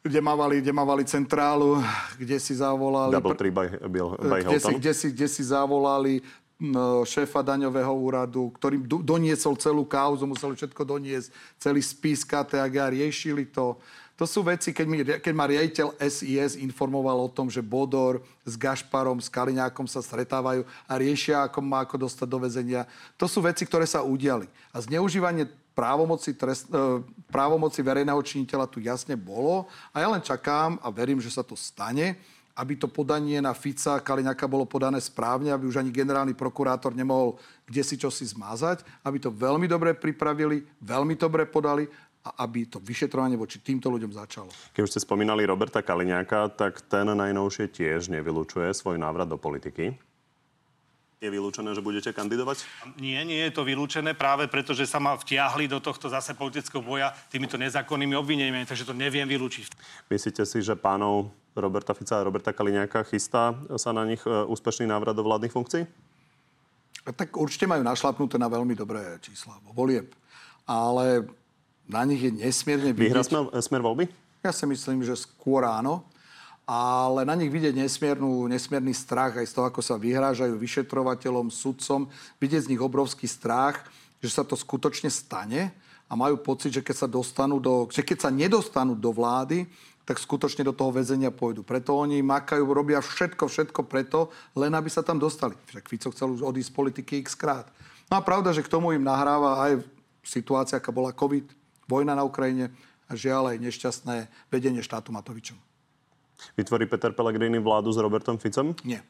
kde 0.01 0.17
mávali, 0.17 0.65
kde 0.65 0.73
mávali 0.73 1.03
centrálu, 1.05 1.77
kde 2.17 2.41
si 2.41 2.57
zavolali... 2.57 3.13
Double 3.13 3.37
tree 3.37 3.53
by, 3.53 3.83
by, 3.85 3.99
by 4.17 4.39
kde, 4.47 4.57
si, 4.57 4.73
kde, 4.79 4.93
si, 4.97 5.07
kde 5.13 5.27
si 5.29 5.43
zavolali 5.45 6.25
šéfa 7.09 7.41
daňového 7.41 7.89
úradu, 7.89 8.53
ktorý 8.53 8.85
doniesol 8.85 9.57
celú 9.57 9.81
kauzu, 9.81 10.29
musel 10.29 10.53
všetko 10.53 10.85
doniesť, 10.85 11.33
celý 11.57 11.81
spis 11.81 12.21
KTAG 12.21 12.93
riešili 12.93 13.49
to. 13.49 13.81
To 14.21 14.29
sú 14.29 14.45
veci, 14.45 14.69
keď, 14.69 14.85
mi, 14.85 15.01
keď 15.01 15.33
ma 15.33 15.49
riaditeľ 15.49 15.97
SIS 15.97 16.53
informoval 16.61 17.25
o 17.25 17.33
tom, 17.33 17.49
že 17.49 17.65
Bodor 17.65 18.21
s 18.45 18.53
Gašparom, 18.53 19.17
s 19.17 19.33
Kaliňákom 19.33 19.89
sa 19.89 20.05
stretávajú 20.05 20.61
a 20.85 20.93
riešia, 20.93 21.41
ako 21.49 21.57
má 21.65 21.81
ako 21.81 22.05
dostať 22.05 22.27
do 22.29 22.37
väzenia. 22.37 22.85
To 23.17 23.25
sú 23.25 23.41
veci, 23.41 23.65
ktoré 23.65 23.89
sa 23.89 24.05
udiali. 24.05 24.45
A 24.69 24.77
zneužívanie 24.77 25.49
právomoci, 25.73 26.37
trest, 26.37 26.69
e, 26.69 27.01
právomoci 27.33 27.81
verejného 27.81 28.21
činiteľa 28.21 28.69
tu 28.69 28.77
jasne 28.77 29.17
bolo. 29.17 29.65
A 29.89 30.05
ja 30.05 30.07
len 30.13 30.21
čakám 30.21 30.77
a 30.85 30.93
verím, 30.93 31.17
že 31.17 31.33
sa 31.33 31.41
to 31.41 31.57
stane 31.57 32.13
aby 32.57 32.75
to 32.75 32.91
podanie 32.91 33.39
na 33.39 33.55
Fica 33.55 34.03
Kaliňaka 34.03 34.47
bolo 34.47 34.67
podané 34.67 34.99
správne, 34.99 35.55
aby 35.55 35.67
už 35.67 35.79
ani 35.79 35.91
generálny 35.93 36.35
prokurátor 36.35 36.91
nemohol 36.91 37.39
kde 37.71 37.83
si 37.87 37.95
čo 37.95 38.11
si 38.11 38.27
zmazať, 38.27 38.83
aby 39.07 39.17
to 39.23 39.31
veľmi 39.31 39.63
dobre 39.71 39.95
pripravili, 39.95 40.59
veľmi 40.83 41.15
dobre 41.15 41.47
podali 41.47 41.87
a 42.21 42.43
aby 42.43 42.67
to 42.67 42.83
vyšetrovanie 42.83 43.39
voči 43.39 43.63
týmto 43.63 43.87
ľuďom 43.87 44.11
začalo. 44.11 44.51
Keď 44.75 44.81
už 44.83 44.91
ste 44.91 45.01
spomínali 45.01 45.47
Roberta 45.47 45.79
Kaliňáka, 45.79 46.51
tak 46.53 46.83
ten 46.85 47.07
najnovšie 47.07 47.71
tiež 47.71 48.11
nevylučuje 48.11 48.69
svoj 48.75 48.99
návrat 48.99 49.25
do 49.25 49.39
politiky. 49.39 49.95
Je 51.21 51.29
vylúčené, 51.29 51.69
že 51.77 51.85
budete 51.85 52.09
kandidovať? 52.17 52.65
Nie, 52.97 53.21
nie 53.21 53.45
je 53.45 53.53
to 53.53 53.61
vylúčené 53.61 54.17
práve 54.17 54.49
preto, 54.49 54.73
že 54.73 54.89
sa 54.89 54.97
ma 54.97 55.13
vtiahli 55.13 55.69
do 55.69 55.77
tohto 55.77 56.09
zase 56.09 56.33
politického 56.33 56.81
boja 56.81 57.13
týmito 57.29 57.61
nezákonnými 57.61 58.17
obvineniami, 58.17 58.65
takže 58.65 58.89
to 58.89 58.97
neviem 58.97 59.29
vylúčiť. 59.29 59.69
Myslíte 60.09 60.41
si, 60.49 60.65
že 60.65 60.73
pánov 60.73 61.29
Roberta 61.55 61.91
Fica 61.93 62.19
a 62.19 62.25
Roberta 62.25 62.55
Kaliňáka 62.55 63.03
chystá 63.07 63.55
sa 63.75 63.91
na 63.91 64.07
nich 64.07 64.23
e, 64.23 64.29
úspešný 64.29 64.87
návrat 64.87 65.15
do 65.15 65.23
vládnych 65.23 65.51
funkcií? 65.51 65.83
Tak 67.03 67.35
určite 67.35 67.67
majú 67.67 67.81
našlapnuté 67.81 68.37
na 68.37 68.47
veľmi 68.47 68.77
dobré 68.77 69.19
čísla 69.19 69.57
volieb. 69.73 70.13
Ale 70.63 71.27
na 71.89 72.05
nich 72.07 72.21
je 72.23 72.31
nesmierne 72.31 72.95
vidieť... 72.95 73.11
Vyhrá 73.11 73.23
smer, 73.25 73.51
smer 73.59 73.81
voľby? 73.83 74.05
Ja 74.45 74.55
si 74.55 74.63
myslím, 74.69 75.03
že 75.03 75.17
skôr 75.17 75.67
áno 75.67 76.07
ale 76.71 77.27
na 77.27 77.35
nich 77.35 77.51
vidieť 77.51 77.75
nesmiernu, 77.75 78.47
nesmierny 78.47 78.95
strach 78.95 79.35
aj 79.35 79.43
z 79.43 79.53
toho, 79.59 79.67
ako 79.67 79.83
sa 79.83 79.99
vyhrážajú 79.99 80.55
vyšetrovateľom, 80.55 81.51
sudcom, 81.51 82.07
vidieť 82.39 82.63
z 82.63 82.71
nich 82.71 82.79
obrovský 82.79 83.27
strach, 83.27 83.83
že 84.23 84.31
sa 84.31 84.47
to 84.47 84.55
skutočne 84.55 85.11
stane 85.11 85.75
a 86.07 86.13
majú 86.15 86.39
pocit, 86.39 86.71
že 86.71 86.79
keď 86.79 86.95
sa, 86.95 87.07
dostanú 87.11 87.59
do, 87.59 87.91
že 87.91 88.05
keď 88.05 88.17
sa 88.23 88.31
nedostanú 88.31 88.95
do 88.95 89.11
vlády, 89.11 89.67
tak 90.05 90.17
skutočne 90.17 90.65
do 90.65 90.73
toho 90.73 90.89
väzenia 90.89 91.29
pôjdu. 91.29 91.61
Preto 91.61 91.93
oni 91.95 92.19
makajú, 92.25 92.65
robia 92.73 92.99
všetko, 92.99 93.47
všetko 93.47 93.85
preto, 93.85 94.33
len 94.57 94.73
aby 94.73 94.89
sa 94.89 95.05
tam 95.05 95.21
dostali. 95.21 95.53
Však 95.69 95.85
Fico 95.87 96.09
chcel 96.09 96.33
už 96.33 96.41
odísť 96.41 96.69
z 96.73 96.75
politiky 96.75 97.13
x 97.21 97.37
krát. 97.37 97.69
No 98.09 98.17
a 98.17 98.21
pravda, 98.25 98.51
že 98.51 98.65
k 98.65 98.71
tomu 98.71 98.91
im 98.91 99.05
nahráva 99.05 99.61
aj 99.69 99.85
situácia, 100.25 100.81
aká 100.81 100.91
bola 100.91 101.15
COVID, 101.15 101.47
vojna 101.87 102.17
na 102.17 102.25
Ukrajine 102.25 102.73
a 103.07 103.15
žiaľ 103.15 103.55
aj 103.55 103.57
nešťastné 103.61 104.15
vedenie 104.51 104.83
štátu 104.83 105.11
Matovičom. 105.11 105.55
Vytvorí 106.57 106.89
Peter 106.89 107.13
Pellegrini 107.13 107.61
vládu 107.61 107.93
s 107.93 108.01
Robertom 108.01 108.39
Ficom? 108.41 108.73
Nie. 108.81 109.05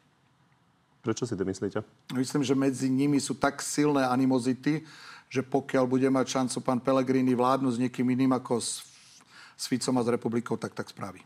Prečo 1.01 1.25
si 1.25 1.33
to 1.33 1.41
myslíte? 1.41 1.81
Myslím, 2.13 2.43
že 2.45 2.53
medzi 2.53 2.85
nimi 2.91 3.17
sú 3.17 3.33
tak 3.33 3.63
silné 3.63 4.05
animozity, 4.05 4.85
že 5.31 5.41
pokiaľ 5.41 5.87
bude 5.87 6.05
mať 6.11 6.27
šancu 6.27 6.57
pán 6.61 6.79
Pellegrini 6.83 7.33
vládnuť 7.33 7.73
s 7.73 7.81
niekým 7.81 8.03
iným 8.03 8.35
ako 8.35 8.59
s, 8.59 8.83
s 9.61 9.69
Ficom 9.69 10.01
a 10.01 10.01
s 10.01 10.09
republikou, 10.09 10.57
tak 10.57 10.73
tak 10.73 10.89
spraví. 10.89 11.21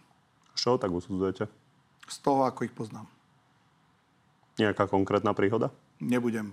Čo 0.59 0.75
tak 0.75 0.91
usudzujete? 0.91 1.47
Z 2.03 2.17
toho, 2.19 2.43
ako 2.43 2.67
ich 2.67 2.75
poznám. 2.75 3.07
Nejaká 4.59 4.91
konkrétna 4.91 5.31
príhoda? 5.31 5.71
Nebudem 6.03 6.51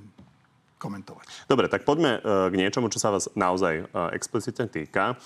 komentovať. 0.79 1.51
Dobre, 1.51 1.67
tak 1.67 1.83
poďme 1.83 2.19
e, 2.19 2.21
k 2.23 2.55
niečomu, 2.55 2.87
čo 2.91 3.03
sa 3.03 3.11
vás 3.11 3.27
naozaj 3.35 3.75
e, 3.75 3.85
explicitne 4.15 4.71
týka. 4.71 5.19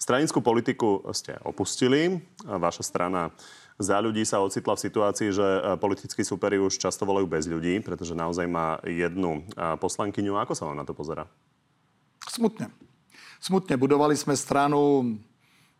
Stranickú 0.00 0.40
politiku 0.40 1.04
ste 1.12 1.36
opustili. 1.44 2.24
Vaša 2.48 2.80
strana 2.80 3.36
za 3.80 3.96
ľudí 3.96 4.24
sa 4.28 4.44
ocitla 4.44 4.76
v 4.76 4.84
situácii, 4.88 5.28
že 5.32 5.44
e, 5.44 5.60
politickí 5.80 6.20
súperi 6.20 6.60
už 6.60 6.76
často 6.76 7.08
volajú 7.08 7.24
bez 7.24 7.48
ľudí, 7.48 7.80
pretože 7.80 8.12
naozaj 8.12 8.44
má 8.44 8.76
jednu 8.84 9.40
e, 9.40 9.42
poslankyňu. 9.80 10.36
Ako 10.36 10.52
sa 10.52 10.68
vám 10.68 10.76
na 10.76 10.84
to 10.84 10.92
pozera? 10.92 11.24
Smutne. 12.28 12.68
Smutne. 13.40 13.72
Budovali 13.80 14.12
sme 14.20 14.36
stranu 14.36 15.16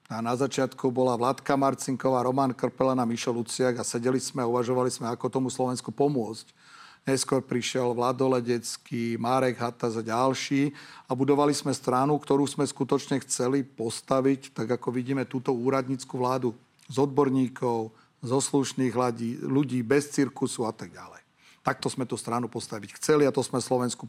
a 0.09 0.25
na 0.25 0.33
začiatku 0.33 0.89
bola 0.89 1.13
Vládka 1.13 1.61
Marcinková, 1.61 2.25
Roman 2.25 2.57
Krpelena, 2.57 3.05
Mišo 3.05 3.37
Luciak 3.37 3.77
a 3.77 3.85
sedeli 3.85 4.17
sme 4.17 4.41
a 4.41 4.49
uvažovali 4.49 4.89
sme, 4.89 5.13
ako 5.13 5.29
tomu 5.29 5.53
Slovensku 5.53 5.93
pomôcť. 5.93 6.57
Neskôr 7.05 7.45
prišiel 7.45 7.93
Vladoledecký, 7.93 9.21
Marek 9.21 9.61
Hatas 9.61 9.93
a 9.93 10.01
ďalší 10.01 10.73
a 11.05 11.13
budovali 11.13 11.53
sme 11.53 11.77
stranu, 11.77 12.17
ktorú 12.17 12.49
sme 12.49 12.65
skutočne 12.65 13.21
chceli 13.29 13.61
postaviť, 13.61 14.57
tak 14.57 14.81
ako 14.81 14.89
vidíme 14.97 15.29
túto 15.29 15.53
úradnícku 15.53 16.17
vládu 16.17 16.57
z 16.89 16.97
odborníkov, 16.97 17.93
zo 18.25 18.39
slušných 18.41 18.97
ľudí, 19.45 19.85
bez 19.85 20.09
cirkusu 20.17 20.65
a 20.65 20.73
tak 20.73 20.97
ďalej. 20.97 21.21
Takto 21.61 21.93
sme 21.93 22.09
tú 22.09 22.17
stranu 22.17 22.49
postaviť 22.49 22.97
chceli 22.97 23.29
a 23.29 23.35
to 23.37 23.45
sme 23.45 23.61
Slovensku 23.61 24.09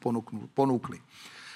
ponúkli. 0.55 1.03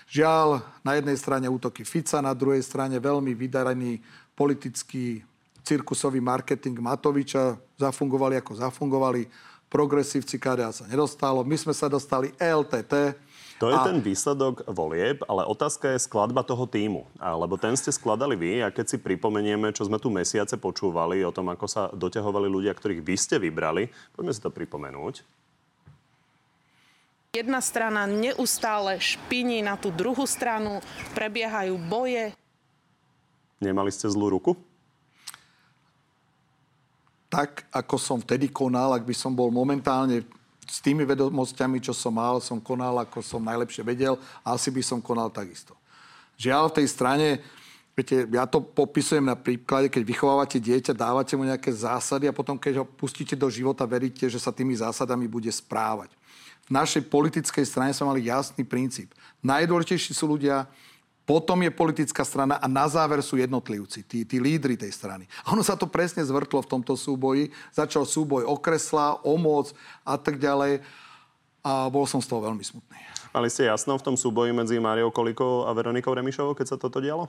Žiaľ, 0.05 0.61
na 0.85 0.97
jednej 0.97 1.17
strane 1.17 1.49
útoky 1.49 1.81
Fica, 1.81 2.21
na 2.21 2.37
druhej 2.37 2.61
strane 2.61 3.01
veľmi 3.01 3.33
vydarený 3.33 3.99
politický 4.37 5.25
cirkusový 5.65 6.21
marketing 6.21 6.77
Matoviča 6.77 7.57
zafungovali 7.81 8.37
ako 8.37 8.53
zafungovali. 8.53 9.25
Progresívci 9.65 10.37
KDA 10.37 10.69
sa 10.69 10.85
nedostalo. 10.85 11.41
My 11.41 11.57
sme 11.57 11.73
sa 11.73 11.89
dostali 11.89 12.29
LTT, 12.37 13.17
to 13.55 13.71
je 13.71 13.75
a... 13.75 13.87
ten 13.87 14.03
výsledok 14.03 14.67
volieb, 14.67 15.23
ale 15.31 15.47
otázka 15.47 15.95
je 15.95 16.03
skladba 16.03 16.43
toho 16.43 16.67
týmu. 16.67 17.07
Lebo 17.15 17.55
ten 17.55 17.71
ste 17.79 17.87
skladali 17.87 18.35
vy 18.35 18.59
a 18.59 18.67
keď 18.67 18.85
si 18.95 18.97
pripomenieme, 18.99 19.71
čo 19.71 19.87
sme 19.87 19.95
tu 19.95 20.11
mesiace 20.11 20.59
počúvali 20.59 21.23
o 21.23 21.31
tom, 21.31 21.47
ako 21.47 21.65
sa 21.65 21.87
doťahovali 21.95 22.51
ľudia, 22.51 22.75
ktorých 22.75 22.99
vy 22.99 23.15
ste 23.15 23.39
vybrali, 23.39 23.87
poďme 24.11 24.35
si 24.35 24.43
to 24.43 24.51
pripomenúť. 24.51 25.23
Jedna 27.35 27.59
strana 27.59 28.07
neustále 28.07 28.95
špiní 28.95 29.59
na 29.59 29.75
tú 29.75 29.91
druhú 29.91 30.23
stranu, 30.23 30.79
prebiehajú 31.11 31.75
boje. 31.75 32.31
Nemali 33.59 33.91
ste 33.91 34.07
zlú 34.07 34.31
ruku? 34.31 34.55
tak, 37.35 37.67
ako 37.67 37.99
som 37.99 38.17
vtedy 38.23 38.47
konal, 38.47 38.95
ak 38.95 39.03
by 39.03 39.11
som 39.11 39.35
bol 39.35 39.51
momentálne 39.51 40.23
s 40.63 40.79
tými 40.79 41.03
vedomosťami, 41.03 41.83
čo 41.83 41.91
som 41.91 42.15
mal, 42.15 42.39
som 42.39 42.63
konal, 42.63 42.95
ako 43.03 43.19
som 43.19 43.43
najlepšie 43.43 43.83
vedel 43.83 44.15
a 44.39 44.55
asi 44.55 44.71
by 44.71 44.79
som 44.79 45.03
konal 45.03 45.27
takisto. 45.27 45.75
Žiaľ, 46.39 46.71
v 46.71 46.77
tej 46.79 46.87
strane, 46.87 47.27
viete, 47.91 48.23
ja 48.31 48.47
to 48.47 48.63
popisujem 48.63 49.27
na 49.27 49.35
príklade, 49.35 49.91
keď 49.91 50.03
vychovávate 50.07 50.63
dieťa, 50.63 50.95
dávate 50.95 51.35
mu 51.35 51.43
nejaké 51.43 51.75
zásady 51.75 52.31
a 52.31 52.35
potom, 52.35 52.55
keď 52.55 52.81
ho 52.81 52.85
pustíte 52.87 53.35
do 53.35 53.51
života, 53.51 53.83
veríte, 53.83 54.31
že 54.31 54.39
sa 54.39 54.55
tými 54.55 54.71
zásadami 54.71 55.27
bude 55.27 55.51
správať. 55.51 56.15
V 56.65 56.71
našej 56.73 57.05
politickej 57.07 57.65
strane 57.65 57.93
sme 57.93 58.09
mali 58.09 58.25
jasný 58.25 58.65
princíp. 58.65 59.13
Najdôležitejší 59.45 60.17
sú 60.17 60.25
ľudia, 60.33 60.65
potom 61.25 61.57
je 61.65 61.73
politická 61.73 62.21
strana 62.21 62.61
a 62.61 62.69
na 62.69 62.85
záver 62.85 63.21
sú 63.25 63.37
jednotlivci, 63.37 64.05
tí, 64.05 64.21
tí 64.25 64.37
lídry 64.37 64.77
tej 64.77 64.93
strany. 64.93 65.25
A 65.41 65.57
ono 65.57 65.65
sa 65.65 65.73
to 65.73 65.89
presne 65.89 66.21
zvrtlo 66.21 66.61
v 66.61 66.69
tomto 66.69 66.93
súboji. 66.93 67.49
Začal 67.73 68.05
súboj 68.05 68.45
o 68.45 68.57
kresla, 68.61 69.17
o 69.25 69.33
moc 69.37 69.73
a 70.05 70.21
tak 70.21 70.37
ďalej. 70.37 70.85
A 71.65 71.89
bol 71.89 72.05
som 72.05 72.21
z 72.21 72.29
toho 72.29 72.45
veľmi 72.45 72.61
smutný. 72.61 72.97
Mali 73.33 73.49
ste 73.49 73.65
jasno 73.65 73.97
v 73.97 74.05
tom 74.05 74.13
súboji 74.13 74.53
medzi 74.53 74.77
Máriou 74.77 75.09
Kolikou 75.09 75.65
a 75.65 75.73
Veronikou 75.73 76.13
Remišovou, 76.13 76.53
keď 76.53 76.73
sa 76.73 76.77
toto 76.77 77.01
dialo? 77.01 77.25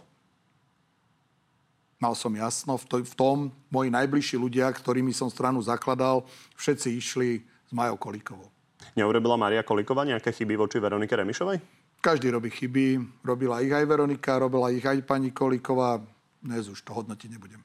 Mal 1.97 2.13
som 2.13 2.29
jasno 2.37 2.77
v, 2.77 2.85
to, 2.85 2.97
v 3.01 3.15
tom, 3.17 3.37
moji 3.73 3.89
najbližší 3.89 4.37
ľudia, 4.37 4.69
ktorými 4.69 5.17
som 5.17 5.33
stranu 5.33 5.65
zakladal, 5.65 6.29
všetci 6.61 6.89
išli 7.01 7.29
s 7.65 7.73
Majou 7.73 7.97
Kolikovou. 7.97 8.53
Neurobila 8.95 9.35
Maria 9.35 9.67
Koliková 9.67 10.07
nejaké 10.07 10.31
chyby 10.31 10.55
voči 10.55 10.79
Veronike 10.79 11.17
Remišovej? 11.17 11.59
Každý 11.99 12.31
robí 12.31 12.53
chyby. 12.53 13.03
Robila 13.27 13.59
ich 13.65 13.73
aj 13.73 13.83
Veronika, 13.83 14.39
robila 14.39 14.71
ich 14.71 14.85
aj 14.85 15.03
pani 15.03 15.35
Kolíková. 15.35 15.99
Dnes 16.39 16.71
už 16.71 16.85
to 16.87 16.95
hodnotiť 16.95 17.29
nebudem. 17.35 17.59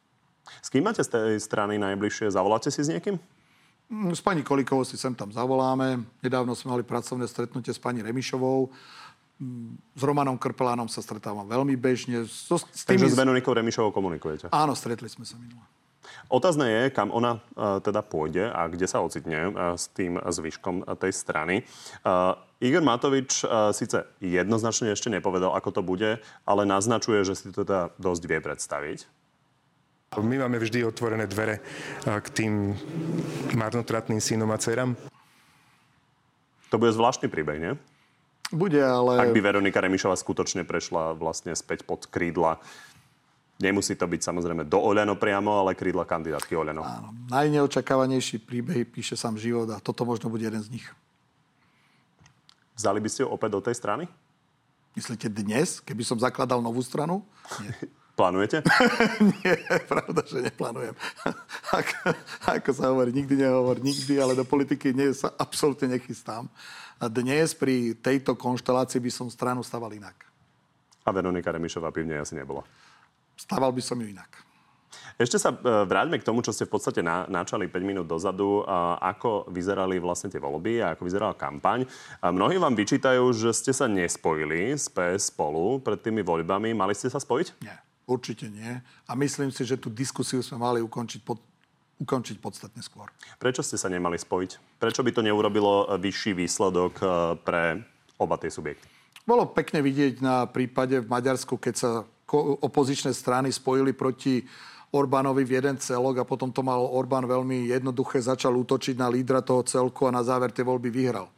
S 0.62 0.74
kým 0.74 0.82
máte 0.82 1.06
z 1.06 1.14
tej 1.14 1.38
strany 1.38 1.78
najbližšie? 1.78 2.34
Zavoláte 2.34 2.74
si 2.74 2.82
s 2.82 2.90
niekým? 2.90 3.22
Mm, 3.92 4.16
s 4.16 4.24
pani 4.24 4.42
Kolíkovou 4.42 4.88
si 4.88 4.96
sem 4.98 5.14
tam 5.14 5.30
zavoláme. 5.30 6.02
Nedávno 6.24 6.56
sme 6.56 6.80
mali 6.80 6.84
pracovné 6.88 7.28
stretnutie 7.28 7.76
s 7.76 7.80
pani 7.80 8.00
Remišovou. 8.00 8.72
Mm, 9.38 9.76
s 9.94 10.02
Romanom 10.02 10.40
Krpelánom 10.40 10.88
sa 10.88 11.04
stretávam 11.04 11.44
veľmi 11.46 11.76
bežne. 11.76 12.24
So, 12.26 12.56
s 12.58 12.88
tými... 12.88 13.04
Takže 13.04 13.14
s 13.14 13.20
Veronikou 13.20 13.52
Remišovou 13.52 13.92
komunikujete? 13.92 14.48
Áno, 14.50 14.74
stretli 14.74 15.12
sme 15.12 15.28
sa 15.28 15.36
minule. 15.36 15.64
Otázne 16.32 16.70
je, 16.70 16.82
kam 16.94 17.12
ona 17.12 17.38
uh, 17.38 17.80
teda 17.84 18.02
pôjde 18.06 18.48
a 18.50 18.68
kde 18.72 18.88
sa 18.88 19.04
ocitne 19.04 19.52
uh, 19.52 19.76
s 19.76 19.92
tým 19.92 20.18
zvyškom 20.18 20.88
tej 21.00 21.12
strany. 21.12 21.66
Uh, 22.02 22.40
Igor 22.62 22.86
Matovič 22.86 23.42
síce 23.74 24.06
jednoznačne 24.22 24.94
ešte 24.94 25.10
nepovedal, 25.10 25.58
ako 25.58 25.70
to 25.74 25.82
bude, 25.82 26.22
ale 26.46 26.62
naznačuje, 26.62 27.26
že 27.26 27.34
si 27.34 27.50
to 27.50 27.66
teda 27.66 27.90
dosť 27.98 28.24
vie 28.30 28.38
predstaviť. 28.38 29.00
My 30.22 30.46
máme 30.46 30.62
vždy 30.62 30.86
otvorené 30.86 31.26
dvere 31.26 31.58
k 32.06 32.28
tým 32.30 32.78
marnotratným 33.58 34.22
synom 34.22 34.54
a 34.54 34.62
dcerám. 34.62 34.94
To 36.70 36.78
bude 36.78 36.94
zvláštny 36.94 37.34
príbeh, 37.34 37.58
nie? 37.58 37.74
Bude, 38.52 38.84
ale... 38.84 39.24
Ak 39.24 39.32
by 39.32 39.40
Veronika 39.40 39.80
Remišová 39.80 40.20
skutočne 40.20 40.68
prešla 40.68 41.16
vlastne 41.16 41.56
späť 41.56 41.88
pod 41.88 42.06
krídla 42.06 42.60
Nemusí 43.62 43.94
to 43.94 44.10
byť 44.10 44.22
samozrejme 44.26 44.66
do 44.66 44.82
Oľano 44.82 45.16
priamo, 45.22 45.62
ale 45.62 45.78
krídla 45.78 46.04
kandidátky 46.10 46.58
Oľano. 46.58 46.82
Áno. 46.82 47.14
Najneočakávanejší 47.30 48.42
príbeh 48.42 48.90
píše 48.90 49.14
sám 49.14 49.38
život 49.38 49.70
a 49.70 49.78
toto 49.78 50.02
možno 50.02 50.34
bude 50.34 50.42
jeden 50.42 50.62
z 50.66 50.82
nich. 50.82 50.88
Vzali 52.74 52.98
by 52.98 53.10
ste 53.14 53.22
ho 53.22 53.30
opäť 53.30 53.50
do 53.54 53.62
tej 53.62 53.78
strany? 53.78 54.10
Myslíte 54.98 55.30
dnes, 55.30 55.80
keby 55.86 56.02
som 56.02 56.18
zakladal 56.18 56.60
novú 56.60 56.82
stranu? 56.82 57.22
Nie. 57.62 57.74
Plánujete? 58.12 58.62
Nie, 59.40 59.56
pravda, 59.88 60.22
že 60.28 60.44
neplánujem. 60.44 60.94
Ako, 61.80 62.12
ako 62.52 62.70
sa 62.76 62.92
hovorí, 62.92 63.16
nikdy 63.16 63.40
nehovor 63.40 63.80
nikdy, 63.80 64.20
ale 64.20 64.36
do 64.36 64.44
politiky 64.44 64.92
nie, 64.92 65.16
sa 65.16 65.32
absolútne 65.40 65.96
nechystám. 65.96 66.52
A 67.00 67.08
dnes 67.08 67.56
pri 67.56 67.96
tejto 67.96 68.36
konštelácii 68.36 69.00
by 69.00 69.08
som 69.08 69.32
stranu 69.32 69.64
staval 69.64 69.96
inak. 69.96 70.28
A 71.08 71.10
Veronika 71.16 71.48
Remišová 71.48 71.96
pivne 71.96 72.20
asi 72.20 72.36
nebola. 72.36 72.68
Stával 73.42 73.74
by 73.74 73.82
som 73.82 73.98
ju 73.98 74.14
inak. 74.14 74.30
Ešte 75.18 75.38
sa 75.38 75.54
e, 75.54 75.58
vráťme 75.86 76.18
k 76.22 76.26
tomu, 76.26 76.46
čo 76.46 76.54
ste 76.54 76.66
v 76.66 76.74
podstate 76.78 77.02
na, 77.02 77.26
načali 77.30 77.70
5 77.70 77.82
minút 77.82 78.06
dozadu, 78.10 78.66
ako 79.02 79.50
vyzerali 79.50 79.98
vlastne 80.02 80.30
tie 80.30 80.42
voľby 80.42 80.82
a 80.82 80.94
ako 80.94 81.06
vyzerala 81.06 81.38
kampaň. 81.38 81.86
A 82.22 82.34
mnohí 82.34 82.58
vám 82.58 82.74
vyčítajú, 82.74 83.22
že 83.34 83.54
ste 83.54 83.74
sa 83.74 83.86
nespojili 83.86 84.74
s 84.74 84.90
PS 84.90 85.34
spolu 85.34 85.82
pred 85.82 85.98
tými 86.02 86.26
voľbami. 86.26 86.74
Mali 86.74 86.94
ste 86.98 87.10
sa 87.10 87.22
spojiť? 87.22 87.62
Nie, 87.66 87.78
určite 88.10 88.50
nie. 88.50 88.82
A 89.06 89.12
myslím 89.18 89.54
si, 89.54 89.66
že 89.66 89.78
tú 89.78 89.94
diskusiu 89.94 90.42
sme 90.42 90.58
mali 90.62 90.80
ukončiť 90.82 91.22
pod, 91.22 91.38
ukončiť 92.02 92.38
podstatne 92.42 92.82
skôr. 92.82 93.10
Prečo 93.38 93.62
ste 93.62 93.78
sa 93.78 93.90
nemali 93.94 94.18
spojiť? 94.18 94.82
Prečo 94.82 95.06
by 95.06 95.12
to 95.14 95.22
neurobilo 95.22 95.86
vyšší 96.02 96.34
výsledok 96.34 96.94
e, 96.98 97.06
pre 97.46 97.82
oba 98.18 98.42
tie 98.42 98.50
subjekty? 98.50 98.90
Bolo 99.22 99.46
pekne 99.54 99.86
vidieť 99.86 100.18
na 100.18 100.50
prípade 100.50 100.98
v 100.98 101.06
Maďarsku, 101.06 101.62
keď 101.62 101.74
sa 101.78 101.90
opozičné 102.40 103.12
strany 103.12 103.52
spojili 103.52 103.92
proti 103.92 104.44
Orbánovi 104.92 105.48
v 105.48 105.56
jeden 105.56 105.80
celok 105.80 106.24
a 106.24 106.28
potom 106.28 106.52
to 106.52 106.60
mal 106.60 106.84
Orbán 106.84 107.24
veľmi 107.24 107.72
jednoduché, 107.72 108.20
začal 108.20 108.52
útočiť 108.52 109.00
na 109.00 109.08
lídra 109.08 109.40
toho 109.40 109.64
celku 109.64 110.04
a 110.08 110.12
na 110.12 110.20
záver 110.20 110.52
tie 110.52 110.68
voľby 110.68 110.92
vyhral. 110.92 111.32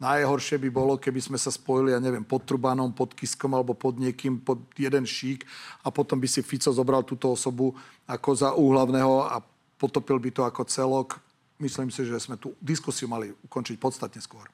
Najhoršie 0.00 0.58
by 0.58 0.68
bolo, 0.74 0.98
keby 0.98 1.20
sme 1.22 1.38
sa 1.38 1.54
spojili, 1.54 1.94
ja 1.94 2.00
neviem, 2.02 2.26
pod 2.26 2.42
Trubanom, 2.42 2.90
pod 2.90 3.14
Kiskom 3.14 3.54
alebo 3.54 3.78
pod 3.78 4.00
niekým, 4.00 4.42
pod 4.42 4.58
jeden 4.74 5.06
šík 5.06 5.46
a 5.86 5.92
potom 5.92 6.18
by 6.18 6.26
si 6.26 6.42
Fico 6.42 6.72
zobral 6.74 7.06
túto 7.06 7.30
osobu 7.30 7.76
ako 8.08 8.30
za 8.34 8.50
úhlavného 8.56 9.30
a 9.30 9.38
potopil 9.78 10.18
by 10.18 10.30
to 10.34 10.42
ako 10.42 10.66
celok. 10.66 11.22
Myslím 11.60 11.92
si, 11.92 12.02
že 12.02 12.18
sme 12.18 12.34
tú 12.34 12.56
diskusiu 12.58 13.06
mali 13.06 13.30
ukončiť 13.46 13.76
podstatne 13.78 14.18
skôr. 14.18 14.50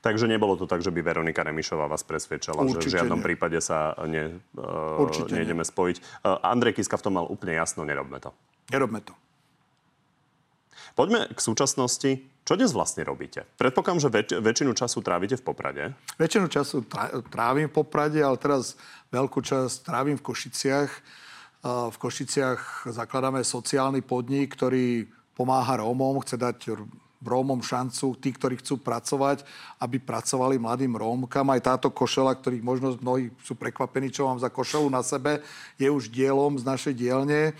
Takže 0.00 0.30
nebolo 0.30 0.54
to 0.54 0.70
tak, 0.70 0.80
že 0.86 0.94
by 0.94 1.02
Veronika 1.02 1.42
Remišová 1.42 1.90
vás 1.90 2.06
presvedčala, 2.06 2.62
Určite 2.62 2.78
že 2.78 2.88
v 2.88 2.94
žiadnom 3.02 3.20
nie. 3.20 3.26
prípade 3.26 3.58
sa 3.58 3.92
ne, 4.06 4.38
uh, 4.54 5.26
nejdeme 5.32 5.64
nie. 5.64 5.68
spojiť. 5.68 5.96
Uh, 6.22 6.38
Andrej 6.46 6.78
Kiska 6.78 6.94
v 7.00 7.04
tom 7.10 7.18
mal 7.18 7.26
úplne 7.26 7.58
jasno, 7.58 7.82
nerobme 7.82 8.22
to. 8.22 8.30
Nerobme 8.70 9.02
to. 9.02 9.14
Poďme 10.96 11.28
k 11.28 11.40
súčasnosti. 11.40 12.10
Čo 12.46 12.54
dnes 12.54 12.70
vlastne 12.70 13.02
robíte? 13.02 13.42
Predpokladám, 13.58 14.00
že 14.00 14.08
väč- 14.08 14.38
väčšinu 14.38 14.72
času 14.78 15.02
trávite 15.02 15.34
v 15.34 15.42
Poprade. 15.42 15.82
Väčšinu 16.16 16.46
času 16.46 16.86
trávim 17.26 17.66
v 17.66 17.74
Poprade, 17.74 18.22
ale 18.22 18.38
teraz 18.38 18.78
veľkú 19.10 19.42
časť 19.42 19.82
trávim 19.82 20.14
v 20.14 20.22
Košiciach. 20.22 20.90
V 21.66 21.96
Košiciach 21.98 22.86
zakladáme 22.94 23.42
sociálny 23.42 23.98
podnik, 24.06 24.54
ktorý 24.54 25.10
pomáha 25.34 25.82
Rómom, 25.82 26.22
chce 26.22 26.38
dať 26.38 26.56
Rómom 27.24 27.64
šancu, 27.64 28.16
tí, 28.20 28.32
ktorí 28.34 28.60
chcú 28.60 28.80
pracovať, 28.80 29.46
aby 29.80 29.96
pracovali 29.96 30.60
mladým 30.60 30.96
Rómkam. 30.96 31.48
Aj 31.52 31.60
táto 31.64 31.88
košela, 31.88 32.36
ktorých 32.36 32.64
možno 32.64 32.96
mnohí 33.00 33.32
sú 33.40 33.56
prekvapení, 33.56 34.12
čo 34.12 34.28
mám 34.28 34.36
za 34.36 34.52
košelu 34.52 34.86
na 34.92 35.00
sebe, 35.00 35.40
je 35.80 35.88
už 35.88 36.12
dielom 36.12 36.60
z 36.60 36.64
našej 36.64 36.94
dielne. 36.96 37.56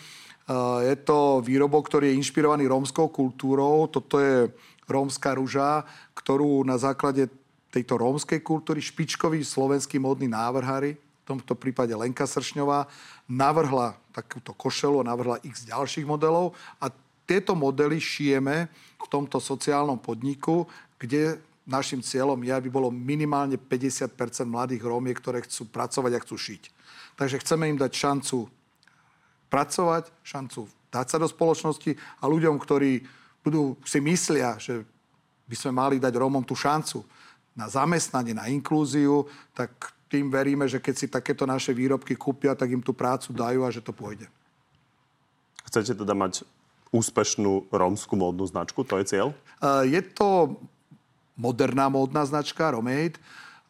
Eh, 0.47 0.81
je 0.93 0.97
to 1.03 1.43
výrobok, 1.43 1.91
ktorý 1.91 2.15
je 2.15 2.19
inšpirovaný 2.23 2.71
rómskou 2.71 3.11
kultúrou. 3.11 3.91
Toto 3.91 4.23
je 4.23 4.47
rómska 4.87 5.35
ruža, 5.35 5.83
ktorú 6.15 6.63
na 6.63 6.79
základe 6.79 7.27
tejto 7.75 7.99
rómskej 7.99 8.41
kultúry 8.41 8.79
špičkový 8.79 9.43
slovenský 9.43 9.99
módny 9.99 10.31
návrhári, 10.31 10.95
v 10.97 11.25
tomto 11.27 11.59
prípade 11.59 11.91
Lenka 11.91 12.23
Sršňová, 12.23 12.87
navrhla 13.27 13.99
takúto 14.15 14.55
košelu 14.55 15.03
a 15.03 15.09
navrhla 15.11 15.43
x 15.43 15.67
ďalších 15.67 16.07
modelov 16.07 16.55
a 16.79 16.87
tieto 17.27 17.59
modely 17.59 17.99
šijeme 17.99 18.71
v 19.03 19.07
tomto 19.11 19.43
sociálnom 19.43 19.99
podniku, 19.99 20.65
kde 20.97 21.43
našim 21.67 21.99
cieľom 21.99 22.39
je, 22.47 22.55
aby 22.55 22.71
bolo 22.71 22.95
minimálne 22.95 23.59
50% 23.59 24.15
mladých 24.47 24.87
Rómiek, 24.87 25.19
ktoré 25.19 25.43
chcú 25.43 25.67
pracovať 25.67 26.13
a 26.15 26.23
chcú 26.23 26.39
šiť. 26.39 26.63
Takže 27.19 27.43
chceme 27.43 27.67
im 27.67 27.77
dať 27.77 27.93
šancu 27.93 28.47
pracovať, 29.51 30.15
šancu 30.23 30.71
dať 30.95 31.07
sa 31.11 31.19
do 31.19 31.27
spoločnosti 31.27 31.99
a 32.23 32.25
ľuďom, 32.31 32.57
ktorí 32.63 33.03
budú, 33.43 33.75
si 33.83 33.99
myslia, 33.99 34.57
že 34.63 34.87
by 35.51 35.57
sme 35.59 35.73
mali 35.75 35.97
dať 35.99 36.15
Rómom 36.15 36.47
tú 36.47 36.55
šancu 36.55 37.03
na 37.59 37.67
zamestnanie, 37.67 38.35
na 38.35 38.47
inklúziu, 38.47 39.27
tak 39.51 39.71
tým 40.07 40.31
veríme, 40.31 40.71
že 40.71 40.79
keď 40.79 40.95
si 40.95 41.07
takéto 41.11 41.43
naše 41.47 41.75
výrobky 41.75 42.15
kúpia, 42.15 42.55
tak 42.55 42.71
im 42.71 42.83
tú 42.83 42.95
prácu 42.95 43.35
dajú 43.35 43.67
a 43.67 43.75
že 43.75 43.83
to 43.83 43.91
pôjde. 43.91 44.31
Chcete 45.67 45.99
teda 45.99 46.15
mať 46.15 46.47
úspešnú 46.97 47.69
rómskú 47.69 48.17
módnu 48.17 48.49
značku? 48.49 48.81
To 48.89 48.97
je 48.97 49.05
cieľ? 49.05 49.37
Je 49.85 50.01
to 50.01 50.57
moderná 51.37 51.93
módna 51.93 52.25
značka, 52.25 52.73
Romade, 52.73 53.21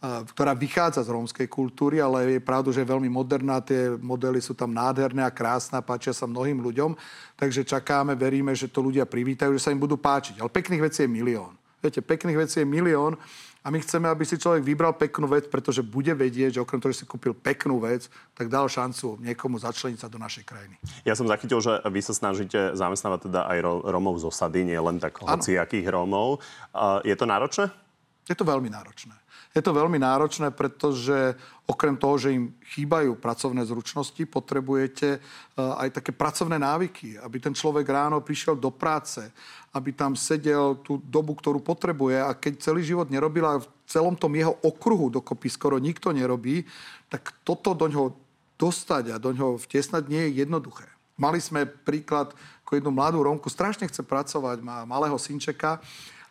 ktorá 0.06 0.54
vychádza 0.54 1.02
z 1.02 1.10
rómskej 1.10 1.48
kultúry, 1.50 1.98
ale 1.98 2.38
je 2.38 2.40
pravdu, 2.44 2.70
že 2.70 2.86
je 2.86 2.92
veľmi 2.94 3.10
moderná, 3.10 3.58
tie 3.58 3.90
modely 3.98 4.38
sú 4.38 4.54
tam 4.54 4.70
nádherné 4.70 5.24
a 5.24 5.34
krásne, 5.34 5.82
páčia 5.82 6.14
sa 6.14 6.30
mnohým 6.30 6.62
ľuďom, 6.62 6.94
takže 7.34 7.66
čakáme, 7.66 8.14
veríme, 8.14 8.54
že 8.54 8.70
to 8.70 8.84
ľudia 8.84 9.02
privítajú, 9.02 9.56
že 9.58 9.66
sa 9.66 9.74
im 9.74 9.82
budú 9.82 9.98
páčiť. 9.98 10.38
Ale 10.38 10.52
pekných 10.52 10.84
vecí 10.86 11.02
je 11.02 11.10
milión. 11.10 11.58
Viete, 11.82 12.04
pekných 12.04 12.38
vecí 12.38 12.62
je 12.62 12.68
milión 12.68 13.18
a 13.66 13.70
my 13.74 13.82
chceme, 13.82 14.06
aby 14.06 14.22
si 14.22 14.38
človek 14.38 14.62
vybral 14.62 14.94
peknú 14.94 15.26
vec, 15.26 15.50
pretože 15.50 15.82
bude 15.82 16.14
vedieť, 16.14 16.54
že 16.54 16.62
okrem 16.62 16.78
toho, 16.78 16.94
že 16.94 17.02
si 17.02 17.10
kúpil 17.10 17.34
peknú 17.34 17.82
vec, 17.82 18.06
tak 18.38 18.46
dal 18.46 18.70
šancu 18.70 19.18
niekomu 19.18 19.58
začleniť 19.58 19.98
sa 19.98 20.06
do 20.06 20.22
našej 20.22 20.46
krajiny. 20.46 20.78
Ja 21.02 21.18
som 21.18 21.26
zachytil, 21.26 21.58
že 21.58 21.82
vy 21.82 21.98
sa 21.98 22.14
snažíte 22.14 22.78
zamestnávať 22.78 23.26
teda 23.26 23.42
aj 23.50 23.58
Rómov 23.90 24.22
z 24.22 24.30
osady, 24.30 24.62
nie 24.62 24.78
len 24.78 25.02
tak 25.02 25.18
hociakých 25.18 25.90
Rómov. 25.90 26.38
Je 27.02 27.18
to 27.18 27.26
náročné? 27.26 27.74
Je 28.26 28.34
to 28.34 28.42
veľmi 28.42 28.66
náročné. 28.66 29.14
Je 29.56 29.64
to 29.64 29.72
veľmi 29.72 29.96
náročné, 29.96 30.52
pretože 30.52 31.32
okrem 31.64 31.96
toho, 31.96 32.20
že 32.20 32.36
im 32.36 32.52
chýbajú 32.76 33.16
pracovné 33.16 33.64
zručnosti, 33.64 34.20
potrebujete 34.28 35.08
eh, 35.16 35.20
aj 35.56 36.02
také 36.02 36.12
pracovné 36.12 36.60
návyky, 36.60 37.16
aby 37.16 37.36
ten 37.40 37.56
človek 37.56 37.88
ráno 37.88 38.20
prišiel 38.20 38.60
do 38.60 38.68
práce, 38.68 39.24
aby 39.72 39.96
tam 39.96 40.12
sedel 40.12 40.76
tú 40.84 41.00
dobu, 41.00 41.32
ktorú 41.38 41.64
potrebuje 41.64 42.20
a 42.20 42.36
keď 42.36 42.52
celý 42.60 42.84
život 42.84 43.08
nerobil 43.08 43.48
a 43.48 43.62
v 43.62 43.68
celom 43.88 44.12
tom 44.18 44.34
jeho 44.36 44.52
okruhu 44.60 45.08
dokopy 45.08 45.48
skoro 45.48 45.80
nikto 45.80 46.12
nerobí, 46.12 46.66
tak 47.08 47.32
toto 47.46 47.72
do 47.72 47.88
ňoho 47.88 48.12
dostať 48.60 49.14
a 49.14 49.22
do 49.22 49.30
ňoho 49.32 49.56
vtesnať 49.62 50.04
nie 50.10 50.28
je 50.28 50.44
jednoduché. 50.44 50.84
Mali 51.16 51.40
sme 51.40 51.64
príklad 51.64 52.36
ako 52.66 52.76
jednu 52.76 52.90
mladú 52.92 53.24
Rómku, 53.24 53.48
strašne 53.48 53.88
chce 53.88 54.04
pracovať, 54.04 54.60
má 54.60 54.84
malého 54.84 55.16
synčeka 55.16 55.80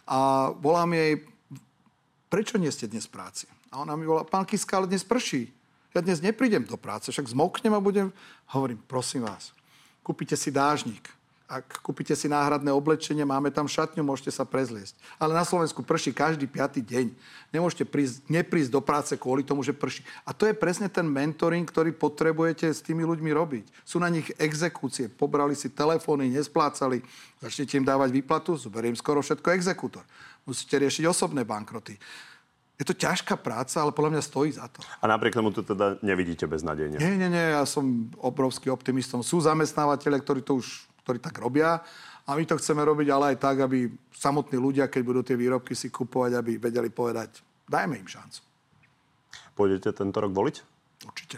a 0.06 0.52
volám 0.62 0.94
jej, 0.94 1.26
prečo 2.30 2.58
nie 2.58 2.72
ste 2.74 2.90
dnes 2.90 3.06
v 3.08 3.16
práci? 3.16 3.46
A 3.72 3.84
ona 3.84 3.96
mi 4.00 4.08
volá, 4.08 4.24
pán 4.24 4.48
Kiska, 4.48 4.80
ale 4.80 4.88
dnes 4.88 5.04
prší. 5.04 5.52
Ja 5.96 6.04
dnes 6.04 6.20
neprídem 6.20 6.68
do 6.68 6.76
práce, 6.76 7.08
však 7.08 7.32
zmoknem 7.32 7.72
a 7.72 7.80
budem... 7.80 8.12
Hovorím, 8.52 8.84
prosím 8.84 9.24
vás, 9.24 9.56
kúpite 10.04 10.36
si 10.36 10.52
dážnik. 10.52 11.08
Ak 11.46 11.86
kúpite 11.86 12.18
si 12.18 12.26
náhradné 12.26 12.74
oblečenie, 12.74 13.22
máme 13.22 13.54
tam 13.54 13.70
šatňu, 13.70 14.02
môžete 14.02 14.34
sa 14.34 14.50
prezliesť. 14.50 14.98
Ale 15.22 15.38
na 15.38 15.46
Slovensku 15.46 15.86
prší 15.86 16.10
každý 16.10 16.50
piatý 16.50 16.82
deň. 16.82 17.14
Nemôžete 17.54 17.86
prísť, 17.86 18.26
neprísť 18.26 18.74
do 18.74 18.82
práce 18.82 19.14
kvôli 19.14 19.46
tomu, 19.46 19.62
že 19.62 19.70
prší. 19.70 20.02
A 20.26 20.34
to 20.34 20.50
je 20.50 20.58
presne 20.58 20.90
ten 20.90 21.06
mentoring, 21.06 21.62
ktorý 21.62 21.94
potrebujete 21.94 22.74
s 22.74 22.82
tými 22.82 23.06
ľuďmi 23.06 23.30
robiť. 23.30 23.66
Sú 23.86 24.02
na 24.02 24.10
nich 24.10 24.26
exekúcie, 24.42 25.06
pobrali 25.06 25.54
si 25.54 25.70
telefóny, 25.70 26.34
nesplácali, 26.34 27.06
začnete 27.38 27.78
im 27.78 27.86
dávať 27.86 28.10
výplatu, 28.10 28.58
zoberiem 28.58 28.98
skoro 28.98 29.22
všetko 29.22 29.54
exekútor 29.54 30.02
musíte 30.46 30.78
riešiť 30.80 31.04
osobné 31.10 31.44
bankroty. 31.44 31.98
Je 32.76 32.84
to 32.84 32.92
ťažká 32.92 33.40
práca, 33.40 33.80
ale 33.80 33.96
podľa 33.96 34.20
mňa 34.20 34.24
stojí 34.24 34.52
za 34.52 34.68
to. 34.68 34.84
A 35.00 35.08
napriek 35.08 35.40
tomu 35.40 35.52
to 35.52 35.64
teda 35.64 35.96
nevidíte 36.04 36.44
beznadejne? 36.44 37.00
Nie, 37.00 37.16
nie, 37.16 37.32
nie, 37.32 37.56
ja 37.56 37.64
som 37.64 38.12
obrovský 38.20 38.68
optimistom. 38.68 39.24
Sú 39.24 39.40
zamestnávateľe, 39.40 40.20
ktorí 40.20 40.44
to 40.44 40.60
už 40.60 40.92
ktorí 41.06 41.22
tak 41.22 41.38
robia 41.38 41.86
a 42.26 42.34
my 42.34 42.44
to 42.50 42.58
chceme 42.58 42.82
robiť 42.82 43.08
ale 43.14 43.26
aj 43.32 43.38
tak, 43.38 43.62
aby 43.62 43.94
samotní 44.10 44.58
ľudia, 44.58 44.90
keď 44.90 45.02
budú 45.06 45.22
tie 45.22 45.38
výrobky 45.38 45.78
si 45.78 45.94
kupovať, 45.94 46.42
aby 46.42 46.58
vedeli 46.58 46.90
povedať, 46.90 47.46
dajme 47.70 48.02
im 48.02 48.10
šancu. 48.10 48.42
Pôjdete 49.54 49.94
tento 49.94 50.18
rok 50.18 50.34
voliť? 50.34 50.56
Určite. 51.06 51.38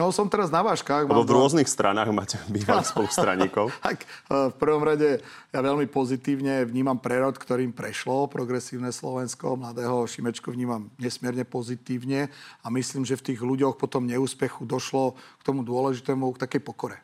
No 0.00 0.08
som 0.08 0.24
teraz 0.24 0.48
na 0.48 0.64
váškach. 0.64 1.04
Lebo 1.04 1.20
v 1.20 1.36
rôznych 1.36 1.68
stranách 1.68 2.08
máte 2.16 2.40
bývalých 2.54 2.88
spolustraníkov. 2.88 3.76
tak, 3.84 4.08
e, 4.08 4.48
v 4.48 4.54
prvom 4.56 4.80
rade 4.80 5.20
ja 5.52 5.60
veľmi 5.60 5.84
pozitívne 5.84 6.64
vnímam 6.64 6.96
prerod, 6.96 7.36
ktorým 7.36 7.76
prešlo 7.76 8.24
progresívne 8.24 8.88
Slovensko. 8.88 9.52
Mladého 9.60 10.08
Šimečku 10.08 10.48
vnímam 10.48 10.88
nesmierne 10.96 11.44
pozitívne 11.44 12.32
a 12.64 12.66
myslím, 12.72 13.04
že 13.04 13.20
v 13.20 13.32
tých 13.32 13.40
ľuďoch 13.44 13.76
potom 13.76 14.08
neúspechu 14.08 14.64
došlo 14.64 15.12
k 15.12 15.42
tomu 15.44 15.60
dôležitému, 15.60 16.24
k 16.32 16.42
takej 16.48 16.64
pokore. 16.64 16.96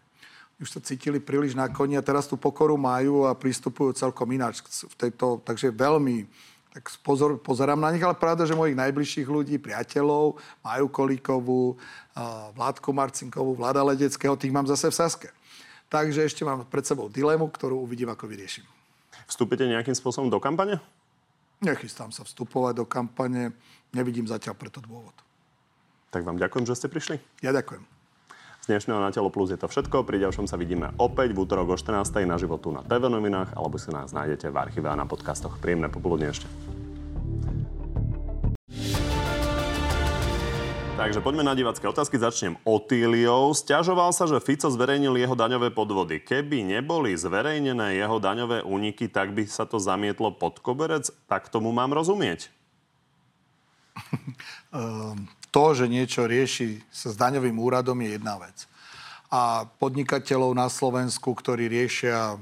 Už 0.57 0.73
sa 0.73 0.81
cítili 0.81 1.21
príliš 1.21 1.53
na 1.53 1.69
koni 1.69 1.95
a 1.95 2.03
teraz 2.03 2.25
tú 2.25 2.41
pokoru 2.41 2.81
majú 2.81 3.29
a 3.29 3.37
pristupujú 3.37 3.95
celkom 3.95 4.33
ináč 4.33 4.65
v 4.65 4.95
tejto, 4.97 5.45
takže 5.45 5.71
veľmi 5.71 6.25
tak 6.69 6.85
pozor, 7.03 7.41
pozerám 7.41 7.81
na 7.81 7.91
nich, 7.91 8.05
ale 8.05 8.15
pravda, 8.15 8.45
že 8.45 8.53
mojich 8.57 8.77
najbližších 8.77 9.29
ľudí, 9.29 9.57
priateľov, 9.57 10.37
Maju 10.63 10.87
Kolíkovú, 10.93 11.81
Vládku 12.55 12.93
Marcinkovú, 12.93 13.57
Vláda 13.57 13.81
Ledeckého, 13.83 14.37
tých 14.37 14.53
mám 14.53 14.69
zase 14.69 14.93
v 14.93 14.95
Saske. 14.95 15.29
Takže 15.89 16.29
ešte 16.29 16.45
mám 16.45 16.69
pred 16.69 16.85
sebou 16.85 17.09
dilemu, 17.09 17.49
ktorú 17.49 17.81
uvidím, 17.81 18.13
ako 18.13 18.29
vyriešim. 18.29 18.69
Vstúpite 19.25 19.65
nejakým 19.65 19.97
spôsobom 19.97 20.29
do 20.29 20.37
kampane? 20.37 20.77
Nechystám 21.65 22.13
sa 22.13 22.23
vstupovať 22.23 22.79
do 22.79 22.85
kampane. 22.85 23.57
Nevidím 23.97 24.29
zatiaľ 24.29 24.55
preto 24.55 24.85
dôvod. 24.85 25.17
Tak 26.13 26.25
vám 26.25 26.37
ďakujem, 26.37 26.65
že 26.69 26.77
ste 26.77 26.93
prišli. 26.93 27.17
Ja 27.41 27.51
ďakujem. 27.57 27.98
Dnešného 28.69 29.01
Na 29.01 29.09
telo 29.09 29.33
plus 29.33 29.49
je 29.49 29.57
to 29.57 29.65
všetko. 29.65 30.05
Pri 30.05 30.21
ďalšom 30.21 30.45
sa 30.45 30.61
vidíme 30.61 30.93
opäť 31.01 31.33
v 31.33 31.41
útorok 31.41 31.73
o 31.73 31.77
14. 31.81 32.05
na 32.29 32.37
životu 32.37 32.69
na 32.69 32.85
TV 32.85 33.09
novinách 33.09 33.57
alebo 33.57 33.81
si 33.81 33.89
nás 33.89 34.13
nájdete 34.13 34.53
v 34.53 34.61
archíve 34.61 34.93
a 34.93 34.93
na 34.93 35.09
podcastoch. 35.09 35.57
Príjemné 35.57 35.89
popoludne 35.89 36.29
ešte. 36.29 36.45
Takže 41.01 41.25
poďme 41.25 41.49
na 41.49 41.57
divácké 41.57 41.89
otázky. 41.89 42.21
Začnem 42.21 42.61
Otíliou. 42.69 43.57
Sťažoval 43.57 44.13
sa, 44.13 44.29
že 44.29 44.37
Fico 44.37 44.69
zverejnil 44.69 45.17
jeho 45.17 45.33
daňové 45.33 45.73
podvody. 45.73 46.21
Keby 46.21 46.69
neboli 46.69 47.17
zverejnené 47.17 47.97
jeho 47.97 48.21
daňové 48.21 48.69
úniky, 48.69 49.09
tak 49.09 49.33
by 49.33 49.49
sa 49.49 49.65
to 49.65 49.81
zamietlo 49.81 50.37
pod 50.37 50.61
koberec? 50.61 51.09
Tak 51.25 51.49
tomu 51.49 51.73
mám 51.73 51.97
rozumieť? 51.97 52.53
to, 55.49 55.73
že 55.75 55.89
niečo 55.89 56.29
rieši 56.29 56.83
sa 56.93 57.09
s 57.13 57.17
daňovým 57.17 57.57
úradom, 57.57 57.97
je 58.05 58.17
jedna 58.17 58.37
vec. 58.39 58.69
A 59.29 59.69
podnikateľov 59.77 60.57
na 60.57 60.69
Slovensku, 60.73 61.33
ktorí 61.37 61.69
riešia 61.69 62.41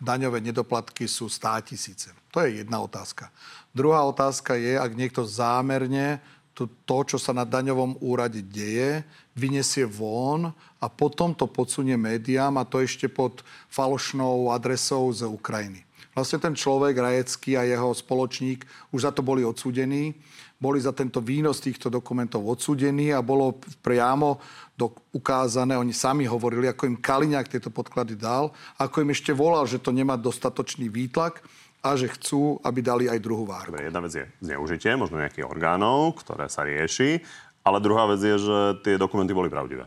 daňové 0.00 0.40
nedoplatky, 0.40 1.08
sú 1.08 1.28
stá 1.28 1.60
tisíce. 1.60 2.12
To 2.32 2.44
je 2.44 2.64
jedna 2.64 2.80
otázka. 2.80 3.32
Druhá 3.72 4.04
otázka 4.04 4.56
je, 4.56 4.76
ak 4.76 4.92
niekto 4.96 5.24
zámerne 5.24 6.20
to, 6.56 6.64
to, 6.88 7.16
čo 7.16 7.18
sa 7.20 7.36
na 7.36 7.44
daňovom 7.44 8.00
úrade 8.00 8.40
deje, 8.40 9.04
vyniesie 9.36 9.84
von 9.84 10.56
a 10.80 10.86
potom 10.88 11.36
to 11.36 11.44
podsunie 11.44 12.00
médiám 12.00 12.56
a 12.56 12.64
to 12.64 12.80
ešte 12.80 13.12
pod 13.12 13.44
falošnou 13.68 14.48
adresou 14.48 15.12
z 15.12 15.28
Ukrajiny. 15.28 15.84
Vlastne 16.16 16.40
ten 16.40 16.56
človek, 16.56 16.96
Rajecký 16.96 17.60
a 17.60 17.68
jeho 17.68 17.92
spoločník 17.92 18.64
už 18.88 19.04
za 19.04 19.12
to 19.12 19.20
boli 19.20 19.44
odsúdení, 19.44 20.16
boli 20.56 20.80
za 20.80 20.92
tento 20.96 21.20
výnos 21.20 21.60
týchto 21.60 21.92
dokumentov 21.92 22.40
odsúdení 22.48 23.12
a 23.12 23.20
bolo 23.20 23.60
priamo 23.84 24.40
do, 24.72 24.92
ukázané, 25.12 25.76
oni 25.76 25.92
sami 25.92 26.24
hovorili, 26.24 26.68
ako 26.68 26.88
im 26.88 27.00
Kaliňák 27.00 27.48
tieto 27.48 27.68
podklady 27.68 28.16
dal, 28.16 28.52
ako 28.80 29.04
im 29.04 29.12
ešte 29.12 29.36
volal, 29.36 29.68
že 29.68 29.80
to 29.80 29.92
nemá 29.92 30.16
dostatočný 30.16 30.88
výtlak 30.88 31.44
a 31.84 31.94
že 31.94 32.08
chcú, 32.08 32.58
aby 32.64 32.80
dali 32.80 33.04
aj 33.06 33.20
druhú 33.20 33.44
váru. 33.44 33.72
Dobre, 33.72 33.88
jedna 33.88 34.00
vec 34.00 34.12
je 34.16 34.24
zneužitie, 34.42 34.96
možno 34.96 35.20
nejakých 35.20 35.46
orgánov, 35.46 36.18
ktoré 36.24 36.48
sa 36.48 36.64
rieši, 36.64 37.20
ale 37.62 37.78
druhá 37.78 38.08
vec 38.08 38.20
je, 38.24 38.36
že 38.40 38.58
tie 38.82 38.94
dokumenty 38.96 39.36
boli 39.36 39.52
pravdivé. 39.52 39.86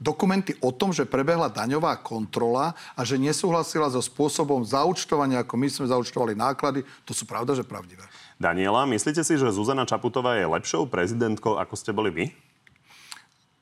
Dokumenty 0.00 0.56
o 0.64 0.72
tom, 0.72 0.96
že 0.96 1.04
prebehla 1.04 1.52
daňová 1.52 2.00
kontrola 2.00 2.72
a 2.96 3.04
že 3.04 3.20
nesúhlasila 3.20 3.92
so 3.92 4.00
spôsobom 4.00 4.64
zaučtovania, 4.64 5.44
ako 5.44 5.60
my 5.60 5.68
sme 5.68 5.92
zaučtovali 5.92 6.32
náklady, 6.32 6.80
to 7.04 7.12
sú 7.12 7.28
pravda, 7.28 7.52
že 7.52 7.68
pravdivé. 7.68 8.08
Daniela, 8.40 8.88
myslíte 8.88 9.20
si, 9.20 9.36
že 9.36 9.52
Zuzana 9.52 9.84
Čaputová 9.84 10.40
je 10.40 10.48
lepšou 10.48 10.88
prezidentkou, 10.88 11.60
ako 11.60 11.74
ste 11.76 11.92
boli 11.92 12.08
vy? 12.08 12.24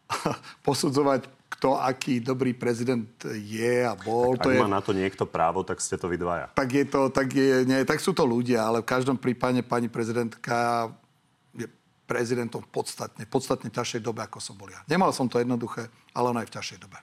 Posudzovať 0.67 1.27
kto 1.49 1.75
aký 1.75 2.23
dobrý 2.23 2.55
prezident 2.55 3.09
je 3.35 3.83
a 3.83 3.97
bol. 3.99 4.39
Tak, 4.39 4.47
to 4.47 4.49
ak 4.53 4.55
je, 4.55 4.63
má 4.63 4.71
na 4.71 4.79
to 4.85 4.93
niekto 4.95 5.25
právo, 5.27 5.67
tak 5.67 5.83
ste 5.83 5.99
to 5.99 6.07
vy 6.07 6.15
dvaja. 6.15 6.53
Tak, 6.55 6.69
je 6.71 6.85
to, 6.87 7.11
tak, 7.11 7.35
je, 7.35 7.67
nie, 7.67 7.83
tak 7.83 7.99
sú 7.99 8.15
to 8.15 8.23
ľudia, 8.23 8.63
ale 8.63 8.85
v 8.85 8.87
každom 8.87 9.19
prípade 9.19 9.59
pani 9.67 9.91
prezidentka 9.91 10.87
je 11.57 11.67
prezidentom 12.07 12.63
v 12.63 12.71
podstatne, 12.71 13.25
podstatne 13.27 13.75
ťažšej 13.75 14.07
dobe, 14.07 14.23
ako 14.23 14.39
som 14.39 14.55
bol 14.55 14.71
ja. 14.71 14.85
Nemal 14.87 15.11
som 15.11 15.27
to 15.27 15.43
jednoduché, 15.43 15.91
ale 16.15 16.31
ona 16.31 16.47
je 16.47 16.49
v 16.53 16.55
ťažšej 16.61 16.79
dobe. 16.79 16.99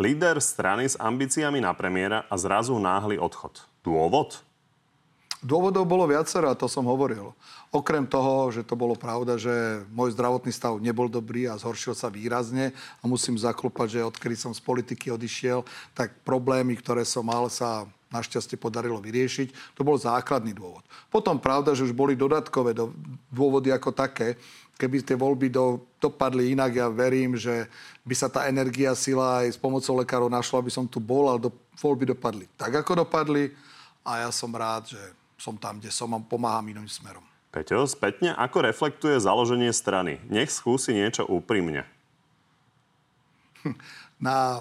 Líder 0.00 0.40
strany 0.40 0.88
s 0.88 0.96
ambíciami 0.96 1.60
na 1.60 1.76
premiéra 1.76 2.24
a 2.32 2.34
zrazu 2.40 2.78
náhly 2.80 3.20
odchod. 3.20 3.60
Dôvod? 3.84 4.40
Dôvodov 5.46 5.86
bolo 5.86 6.10
viacero 6.10 6.50
a 6.50 6.58
to 6.58 6.66
som 6.66 6.90
hovoril. 6.90 7.30
Okrem 7.70 8.02
toho, 8.02 8.50
že 8.50 8.66
to 8.66 8.74
bolo 8.74 8.98
pravda, 8.98 9.38
že 9.38 9.86
môj 9.94 10.10
zdravotný 10.18 10.50
stav 10.50 10.74
nebol 10.82 11.06
dobrý 11.06 11.46
a 11.46 11.54
zhoršil 11.54 11.94
sa 11.94 12.10
výrazne 12.10 12.74
a 12.98 13.04
musím 13.06 13.38
zaklopať, 13.38 13.86
že 13.94 14.08
odkedy 14.10 14.34
som 14.34 14.50
z 14.50 14.58
politiky 14.58 15.14
odišiel, 15.14 15.62
tak 15.94 16.18
problémy, 16.26 16.74
ktoré 16.74 17.06
som 17.06 17.22
mal, 17.22 17.46
sa 17.46 17.86
našťastie 18.10 18.58
podarilo 18.58 18.98
vyriešiť. 18.98 19.78
To 19.78 19.86
bol 19.86 19.94
základný 19.94 20.50
dôvod. 20.50 20.82
Potom 21.14 21.38
pravda, 21.38 21.78
že 21.78 21.86
už 21.86 21.94
boli 21.94 22.18
dodatkové 22.18 22.74
dôvody 23.30 23.70
ako 23.70 23.94
také. 23.94 24.34
Keby 24.76 25.06
tie 25.06 25.14
voľby 25.14 25.46
do, 25.48 25.78
dopadli 26.02 26.52
inak, 26.58 26.74
ja 26.74 26.90
verím, 26.90 27.38
že 27.38 27.70
by 28.02 28.14
sa 28.18 28.28
tá 28.28 28.50
energia, 28.50 28.98
sila 28.98 29.46
aj 29.46 29.56
s 29.56 29.58
pomocou 29.58 29.94
lekárov 30.02 30.28
našla, 30.28 30.58
aby 30.58 30.74
som 30.74 30.84
tu 30.90 30.98
bol, 30.98 31.30
ale 31.30 31.38
do, 31.38 31.54
voľby 31.78 32.12
dopadli 32.12 32.50
tak, 32.58 32.82
ako 32.82 33.06
dopadli. 33.06 33.54
A 34.06 34.22
ja 34.22 34.30
som 34.30 34.52
rád, 34.54 34.94
že 34.94 35.02
som 35.36 35.60
tam, 35.60 35.78
kde 35.78 35.92
som 35.92 36.08
a 36.16 36.18
pomáham 36.20 36.64
iným 36.72 36.88
smerom. 36.88 37.24
Peťo, 37.56 37.88
spätne, 37.88 38.36
ako 38.36 38.68
reflektuje 38.68 39.16
založenie 39.16 39.72
strany? 39.72 40.20
Nech 40.28 40.52
skúsi 40.52 40.92
niečo 40.92 41.24
úprimne. 41.24 41.88
Na, 44.20 44.60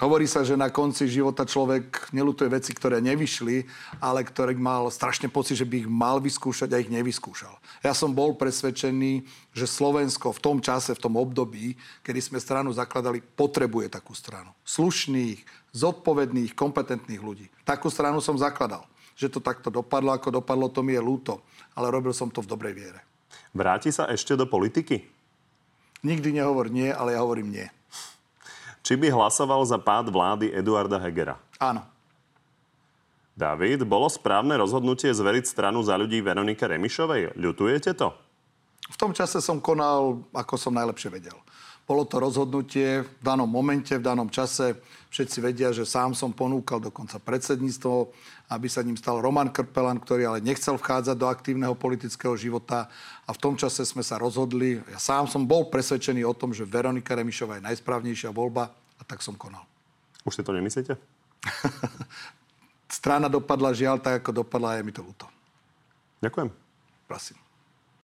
hovorí 0.00 0.28
sa, 0.28 0.44
že 0.44 0.52
na 0.52 0.68
konci 0.68 1.08
života 1.08 1.48
človek 1.48 2.12
nelutuje 2.12 2.52
veci, 2.52 2.76
ktoré 2.76 3.00
nevyšli, 3.00 3.64
ale 4.04 4.20
ktorý 4.20 4.52
mal 4.56 4.92
strašne 4.92 5.32
pocit, 5.32 5.56
že 5.56 5.68
by 5.68 5.84
ich 5.84 5.88
mal 5.88 6.20
vyskúšať 6.20 6.72
a 6.72 6.80
ich 6.80 6.92
nevyskúšal. 6.92 7.56
Ja 7.80 7.96
som 7.96 8.12
bol 8.12 8.36
presvedčený, 8.36 9.24
že 9.56 9.64
Slovensko 9.64 10.36
v 10.36 10.42
tom 10.44 10.56
čase, 10.60 10.92
v 10.92 11.02
tom 11.08 11.16
období, 11.16 11.76
kedy 12.04 12.20
sme 12.20 12.36
stranu 12.36 12.68
zakladali, 12.68 13.24
potrebuje 13.24 13.92
takú 13.96 14.12
stranu. 14.12 14.52
Slušných, 14.68 15.40
zodpovedných, 15.72 16.52
kompetentných 16.52 17.20
ľudí. 17.24 17.48
Takú 17.64 17.88
stranu 17.88 18.20
som 18.20 18.36
zakladal 18.36 18.84
že 19.16 19.32
to 19.32 19.40
takto 19.40 19.68
dopadlo, 19.68 20.12
ako 20.12 20.42
dopadlo, 20.42 20.72
to 20.72 20.80
mi 20.80 20.96
je 20.96 21.02
ľúto. 21.02 21.44
Ale 21.76 21.88
robil 21.88 22.12
som 22.12 22.28
to 22.28 22.44
v 22.44 22.50
dobrej 22.50 22.74
viere. 22.76 23.00
Vráti 23.52 23.92
sa 23.92 24.08
ešte 24.08 24.36
do 24.36 24.48
politiky? 24.48 25.04
Nikdy 26.02 26.42
nehovor 26.42 26.72
nie, 26.72 26.88
ale 26.88 27.14
ja 27.14 27.22
hovorím 27.22 27.52
nie. 27.52 27.68
Či 28.82 28.98
by 28.98 29.14
hlasoval 29.14 29.62
za 29.62 29.78
pád 29.78 30.10
vlády 30.10 30.50
Eduarda 30.50 30.98
Hegera? 30.98 31.38
Áno. 31.62 31.86
David, 33.32 33.86
bolo 33.88 34.10
správne 34.12 34.58
rozhodnutie 34.58 35.08
zveriť 35.14 35.44
stranu 35.48 35.80
za 35.80 35.96
ľudí 35.96 36.20
Veronike 36.20 36.66
Remišovej? 36.68 37.38
Ľutujete 37.38 37.96
to? 37.96 38.12
V 38.92 38.96
tom 38.98 39.16
čase 39.16 39.40
som 39.40 39.62
konal, 39.62 40.20
ako 40.34 40.58
som 40.60 40.74
najlepšie 40.74 41.08
vedel. 41.08 41.38
Bolo 41.92 42.08
to 42.08 42.24
rozhodnutie 42.24 43.04
v 43.04 43.20
danom 43.20 43.44
momente, 43.44 43.92
v 43.92 44.00
danom 44.00 44.32
čase. 44.32 44.80
Všetci 45.12 45.44
vedia, 45.44 45.76
že 45.76 45.84
sám 45.84 46.16
som 46.16 46.32
ponúkal 46.32 46.80
dokonca 46.80 47.20
predsedníctvo, 47.20 48.08
aby 48.48 48.64
sa 48.64 48.80
ním 48.80 48.96
stal 48.96 49.20
Roman 49.20 49.52
Krpelan, 49.52 50.00
ktorý 50.00 50.24
ale 50.24 50.40
nechcel 50.40 50.80
vchádzať 50.80 51.12
do 51.20 51.28
aktívneho 51.28 51.76
politického 51.76 52.32
života. 52.32 52.88
A 53.28 53.36
v 53.36 53.42
tom 53.44 53.60
čase 53.60 53.84
sme 53.84 54.00
sa 54.00 54.16
rozhodli, 54.16 54.80
ja 54.88 54.96
sám 54.96 55.28
som 55.28 55.44
bol 55.44 55.68
presvedčený 55.68 56.24
o 56.24 56.32
tom, 56.32 56.56
že 56.56 56.64
Veronika 56.64 57.12
Remišová 57.12 57.60
je 57.60 57.68
najsprávnejšia 57.68 58.32
voľba 58.32 58.72
a 58.72 59.02
tak 59.04 59.20
som 59.20 59.36
konal. 59.36 59.68
Už 60.24 60.40
si 60.40 60.40
to 60.40 60.56
nemyslíte? 60.56 60.96
Strana 62.88 63.28
dopadla 63.28 63.76
žiaľ 63.76 64.00
tak, 64.00 64.24
ako 64.24 64.48
dopadla 64.48 64.72
a 64.72 64.76
je 64.80 64.88
mi 64.88 64.96
to 64.96 65.04
ľúto. 65.04 65.28
Ďakujem. 66.24 66.48
Prosím. 67.04 67.41